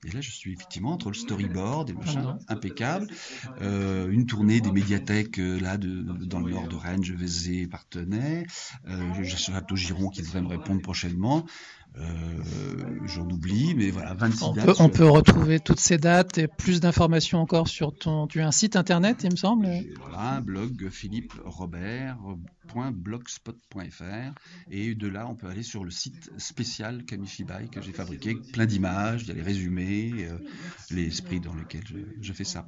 Et 0.05 0.11
là, 0.11 0.21
je 0.21 0.31
suis 0.31 0.53
effectivement 0.53 0.93
entre 0.93 1.09
le 1.09 1.15
storyboard 1.15 1.91
et 1.91 1.93
machin, 1.93 2.39
impeccable. 2.49 3.07
Euh, 3.61 4.11
une 4.11 4.27
tournée 4.27 4.61
des 4.61 4.73
médiathèques 4.73 5.39
euh, 5.39 5.61
là 5.61 5.77
de, 5.77 6.03
dans 6.25 6.41
le 6.41 6.53
nord 6.53 6.67
de 6.67 6.75
Rennes, 6.75 7.05
je 7.05 7.15
vais 7.15 7.67
Partenay. 7.67 8.47
Euh, 8.89 9.23
j'ai 9.23 9.37
Château 9.37 9.77
Giron 9.77 10.09
qui 10.09 10.23
devrait 10.23 10.43
me 10.43 10.49
répondre 10.49 10.83
prochainement. 10.83 11.47
Euh, 11.99 12.05
J'en 13.07 13.29
oublie, 13.29 13.75
mais 13.75 13.91
voilà, 13.91 14.15
26 14.15 14.43
on, 14.43 14.53
dates. 14.55 14.65
peut, 14.65 14.75
on 14.79 14.89
peut 14.89 15.07
retrouver 15.09 15.61
toutes 15.61 15.81
ces 15.81 15.99
dates 15.99 16.39
et 16.39 16.47
plus 16.47 16.81
d'informations 16.81 17.41
encore 17.41 17.69
sur 17.69 17.95
ton. 17.95 18.27
Tu 18.27 18.41
as 18.41 18.47
un 18.47 18.53
site 18.53 18.77
internet, 18.77 19.19
il 19.25 19.33
me 19.33 19.37
semble? 19.37 19.69
Voilà, 20.01 20.37
un 20.37 20.41
blog 20.41 20.89
philippe 20.91 21.35
robert.blogspot.fr 21.45 24.33
et 24.71 24.95
de 24.95 25.09
là 25.09 25.27
on 25.29 25.35
peut 25.35 25.49
aller 25.49 25.63
sur 25.65 25.85
le 25.85 25.91
site 25.91 26.31
spécial 26.39 27.05
Kamishibai 27.05 27.69
que 27.71 27.83
j'ai 27.83 27.93
fabriqué, 27.93 28.37
plein 28.53 28.65
d'images, 28.67 29.23
il 29.23 29.29
y 29.29 29.33
a 29.33 29.35
les 29.35 29.43
résumés, 29.43 30.13
euh, 30.21 30.39
l'esprit 30.91 31.41
dans 31.41 31.55
lequel 31.55 31.83
je, 31.87 31.97
je 32.21 32.33
fais 32.33 32.45
ça. 32.45 32.67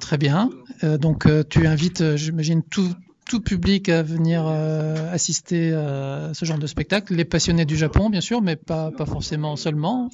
Très 0.00 0.18
bien. 0.18 0.50
Euh, 0.84 0.98
donc 0.98 1.26
euh, 1.26 1.42
tu 1.48 1.66
invites, 1.66 2.00
euh, 2.02 2.16
j'imagine, 2.16 2.62
tout, 2.62 2.88
tout 3.28 3.40
public 3.40 3.88
à 3.90 4.02
venir 4.02 4.44
euh, 4.46 5.12
assister 5.12 5.72
à 5.72 6.32
ce 6.34 6.44
genre 6.44 6.58
de 6.58 6.66
spectacle. 6.66 7.14
Les 7.14 7.24
passionnés 7.24 7.66
du 7.66 7.76
Japon, 7.76 8.10
bien 8.10 8.22
sûr, 8.22 8.42
mais 8.42 8.56
pas, 8.56 8.90
pas 8.90 9.06
forcément 9.06 9.54
seulement. 9.54 10.10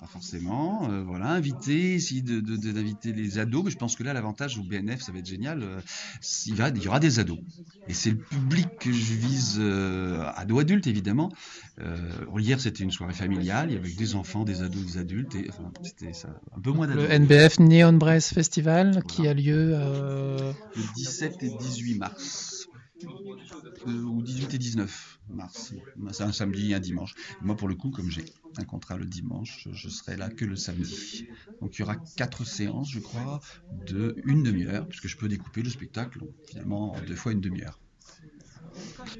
Pas 0.00 0.06
forcément. 0.06 0.90
euh, 0.90 1.02
voilà, 1.02 1.30
inviter, 1.32 1.94
essayer 1.94 2.22
de, 2.22 2.40
de- 2.40 2.56
de- 2.56 2.72
d'inviter 2.72 3.12
les 3.12 3.38
ados. 3.38 3.64
Mais 3.64 3.70
je 3.70 3.76
pense 3.76 3.96
que 3.96 4.02
là, 4.02 4.12
l'avantage 4.12 4.58
au 4.58 4.62
BNF, 4.62 5.00
ça 5.02 5.12
va 5.12 5.18
être 5.18 5.26
génial. 5.28 5.62
euh, 5.62 5.80
il, 6.46 6.54
va, 6.54 6.68
il 6.70 6.82
y 6.82 6.88
aura 6.88 7.00
des 7.00 7.18
ados. 7.18 7.38
Et 7.88 7.94
c'est 7.94 8.10
le 8.10 8.16
public 8.18 8.66
que 8.80 8.90
je 8.92 9.14
vise, 9.14 9.56
euh, 9.60 10.22
ados 10.36 10.60
adultes 10.60 10.86
évidemment. 10.86 11.30
Hier, 12.38 12.60
c'était 12.60 12.84
une 12.84 12.90
soirée 12.90 13.12
familiale. 13.14 13.70
Il 13.70 13.74
y 13.74 13.76
avait 13.78 13.92
des 13.92 14.14
enfants, 14.14 14.44
des 14.44 14.62
ados, 14.62 14.84
des 14.84 14.98
adultes. 14.98 15.34
Et, 15.34 15.46
enfin, 15.48 15.70
c'était 15.82 16.12
ça, 16.12 16.28
un 16.56 16.60
peu 16.60 16.70
moins 16.72 16.86
Le 16.86 16.94
d'ados. 17.06 17.10
NBF 17.20 17.58
Neon 17.60 17.92
Brace 17.94 18.32
Festival 18.34 19.02
qui 19.04 19.28
a 19.28 19.34
lieu. 19.34 19.70
Le 19.72 20.94
17 20.96 21.42
et 21.42 21.50
18 21.58 21.98
mars. 21.98 22.66
Ou 23.86 24.22
18 24.22 24.54
et 24.54 24.58
19 24.58 25.19
mars. 25.34 25.72
Un 26.20 26.32
samedi 26.32 26.72
et 26.72 26.74
un 26.74 26.80
dimanche. 26.80 27.14
Moi, 27.42 27.56
pour 27.56 27.68
le 27.68 27.74
coup, 27.74 27.90
comme 27.90 28.10
j'ai 28.10 28.24
un 28.56 28.64
contrat 28.64 28.96
le 28.96 29.06
dimanche, 29.06 29.68
je 29.72 29.88
serai 29.88 30.16
là 30.16 30.28
que 30.28 30.44
le 30.44 30.56
samedi. 30.56 31.26
Donc, 31.60 31.76
il 31.76 31.80
y 31.80 31.82
aura 31.82 31.96
quatre 32.16 32.44
séances, 32.44 32.90
je 32.90 33.00
crois, 33.00 33.40
de 33.86 34.16
une 34.24 34.42
demi-heure, 34.42 34.86
puisque 34.86 35.08
je 35.08 35.16
peux 35.16 35.28
découper 35.28 35.62
le 35.62 35.70
spectacle 35.70 36.20
finalement 36.46 36.94
en 36.94 37.00
deux 37.02 37.16
fois 37.16 37.32
une 37.32 37.40
demi-heure. 37.40 37.78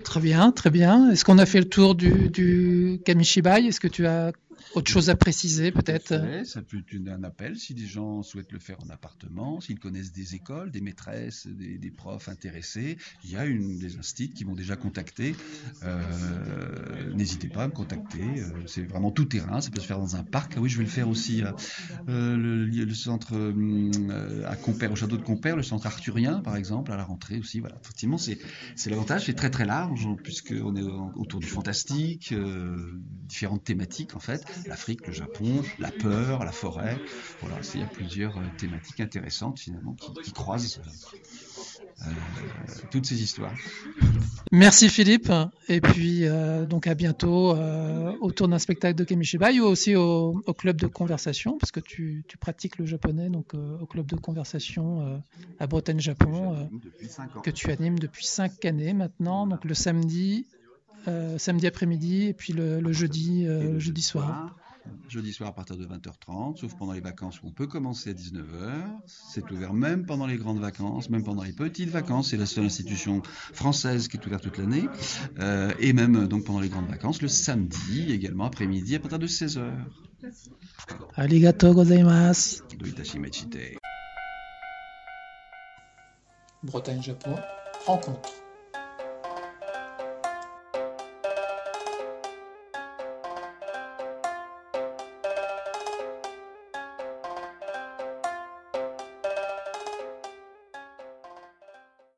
Très 0.04 0.20
bien, 0.20 0.52
très 0.52 0.70
bien. 0.70 1.10
Est-ce 1.10 1.24
qu'on 1.24 1.38
a 1.38 1.46
fait 1.46 1.60
le 1.60 1.68
tour 1.68 1.94
du, 1.94 2.28
du 2.28 3.00
Kamishibai? 3.04 3.66
Est-ce 3.66 3.80
que 3.80 3.88
tu 3.88 4.06
as 4.06 4.32
autre 4.74 4.90
chose 4.90 5.10
à 5.10 5.16
préciser 5.16 5.72
peut-être? 5.72 6.14
ça 6.44 6.62
peut 6.62 6.78
être 6.78 7.08
un 7.08 7.22
appel 7.24 7.56
si 7.58 7.74
des 7.74 7.86
gens 7.86 8.22
souhaitent 8.22 8.52
le 8.52 8.58
faire 8.58 8.78
en 8.84 8.88
appartement, 8.90 9.60
s'ils 9.60 9.78
connaissent 9.78 10.12
des 10.12 10.34
écoles, 10.34 10.70
des 10.70 10.80
maîtresses, 10.80 11.46
des, 11.46 11.78
des 11.78 11.90
profs 11.90 12.28
intéressés. 12.28 12.96
Il 13.24 13.30
y 13.30 13.36
a 13.36 13.44
une, 13.44 13.78
des 13.78 13.96
instituts 13.96 14.34
qui 14.34 14.44
m'ont 14.44 14.54
déjà 14.54 14.76
contacté. 14.76 15.34
Euh, 15.82 16.00
N'hésitez 17.14 17.48
pas 17.48 17.64
à 17.64 17.66
me 17.68 17.72
contacter. 17.72 18.20
euh, 18.22 18.50
C'est 18.66 18.82
vraiment 18.84 19.10
tout 19.10 19.24
terrain. 19.24 19.60
Ça 19.60 19.70
peut 19.70 19.80
se 19.80 19.86
faire 19.86 19.98
dans 19.98 20.16
un 20.16 20.22
parc. 20.24 20.54
Ah 20.56 20.60
oui, 20.60 20.68
je 20.68 20.78
vais 20.78 20.84
le 20.84 20.90
faire 20.90 21.08
aussi 21.08 21.42
euh, 22.08 22.36
le, 22.36 22.66
le 22.66 22.94
centre 22.94 23.34
hum, 23.34 23.90
euh, 24.10 24.48
à 24.48 24.56
Compère, 24.56 24.92
au 24.92 24.96
château 24.96 25.16
de 25.16 25.22
Compère, 25.22 25.56
le 25.56 25.62
centre 25.62 25.86
arthurien 25.86 26.40
par 26.40 26.56
exemple, 26.56 26.92
à 26.92 26.96
la 26.96 27.04
rentrée 27.04 27.38
aussi. 27.38 27.60
Voilà, 27.60 27.76
effectivement, 27.82 28.18
c'est 28.18 28.38
l'avantage. 28.86 29.26
C'est 29.26 29.34
très 29.34 29.50
très 29.50 29.64
large 29.66 30.06
puisqu'on 30.22 30.76
est 30.76 30.82
autour 31.16 31.40
du 31.40 31.46
fantastique, 31.46 32.34
différentes 33.28 33.64
thématiques 33.64 34.14
en 34.16 34.20
fait 34.20 34.44
l'Afrique, 34.66 35.06
le 35.06 35.12
Japon, 35.12 35.62
la 35.78 35.92
peur, 35.92 36.44
la 36.44 36.52
forêt. 36.52 37.00
Voilà, 37.40 37.62
c'est- 37.62 37.78
il 37.78 37.80
y 37.82 37.84
a 37.84 37.88
plusieurs 37.88 38.38
euh, 38.38 38.50
thématiques 38.56 39.00
intéressantes 39.00 39.58
finalement 39.60 39.94
qui, 39.94 40.12
qui 40.22 40.32
croisent 40.32 40.80
euh, 42.06 42.10
toutes 42.90 43.06
ces 43.06 43.22
histoires. 43.22 43.54
Merci 44.52 44.88
Philippe. 44.88 45.30
Et 45.68 45.80
puis 45.80 46.24
euh, 46.26 46.66
donc 46.66 46.86
à 46.86 46.94
bientôt 46.94 47.54
euh, 47.54 48.12
autour 48.20 48.48
d'un 48.48 48.58
spectacle 48.58 48.96
de 48.96 49.04
Kamishibai 49.04 49.60
ou 49.60 49.64
aussi 49.64 49.94
au, 49.94 50.42
au 50.46 50.54
club 50.54 50.76
de 50.80 50.86
conversation 50.86 51.56
parce 51.58 51.70
que 51.70 51.80
tu, 51.80 52.24
tu 52.26 52.38
pratiques 52.38 52.78
le 52.78 52.86
japonais 52.86 53.28
donc 53.30 53.54
euh, 53.54 53.78
au 53.80 53.86
club 53.86 54.06
de 54.06 54.16
conversation 54.16 55.06
euh, 55.06 55.18
à 55.58 55.66
Bretagne 55.66 56.00
Japon 56.00 56.54
euh, 56.54 56.64
depuis 56.82 57.08
5 57.08 57.36
ans. 57.36 57.40
que 57.40 57.50
tu 57.50 57.70
animes 57.70 57.98
depuis 57.98 58.26
cinq 58.26 58.64
années 58.64 58.94
maintenant 58.94 59.46
donc 59.46 59.64
le 59.64 59.74
samedi 59.74 60.46
euh, 61.08 61.38
samedi 61.38 61.66
après-midi 61.66 62.26
et 62.26 62.34
puis 62.34 62.52
le, 62.52 62.80
le 62.80 62.92
jeudi 62.92 63.46
euh, 63.46 63.62
le 63.62 63.72
le 63.72 63.78
jeudi 63.78 64.02
soir. 64.02 64.56
Jeudi 65.08 65.32
soir 65.32 65.50
à 65.50 65.52
partir 65.52 65.76
de 65.76 65.86
20h30, 65.86 66.56
sauf 66.56 66.74
pendant 66.74 66.92
les 66.92 67.00
vacances 67.00 67.42
où 67.42 67.46
on 67.46 67.50
peut 67.50 67.66
commencer 67.66 68.10
à 68.10 68.12
19h. 68.14 68.82
C'est 69.06 69.48
ouvert 69.50 69.74
même 69.74 70.06
pendant 70.06 70.26
les 70.26 70.36
grandes 70.36 70.58
vacances, 70.58 71.10
même 71.10 71.22
pendant 71.22 71.42
les 71.42 71.52
petites 71.52 71.90
vacances. 71.90 72.30
C'est 72.30 72.36
la 72.38 72.46
seule 72.46 72.64
institution 72.64 73.22
française 73.52 74.08
qui 74.08 74.16
est 74.16 74.26
ouverte 74.26 74.42
toute 74.42 74.58
l'année. 74.58 74.84
Euh, 75.38 75.72
et 75.78 75.92
même 75.92 76.26
donc 76.26 76.44
pendant 76.44 76.60
les 76.60 76.70
grandes 76.70 76.88
vacances, 76.88 77.20
le 77.20 77.28
samedi 77.28 78.10
également 78.10 78.46
après-midi 78.46 78.96
à 78.96 79.00
partir 79.00 79.18
de 79.18 79.26
16h. 79.26 79.70
Arigato 81.14 81.74
gozaimasu. 81.74 82.62
Do 82.78 82.86
itashi 82.86 83.18
mechite. 83.18 83.78
Bretagne 86.62 87.02
Japon 87.02 87.36
rencontre. 87.86 88.30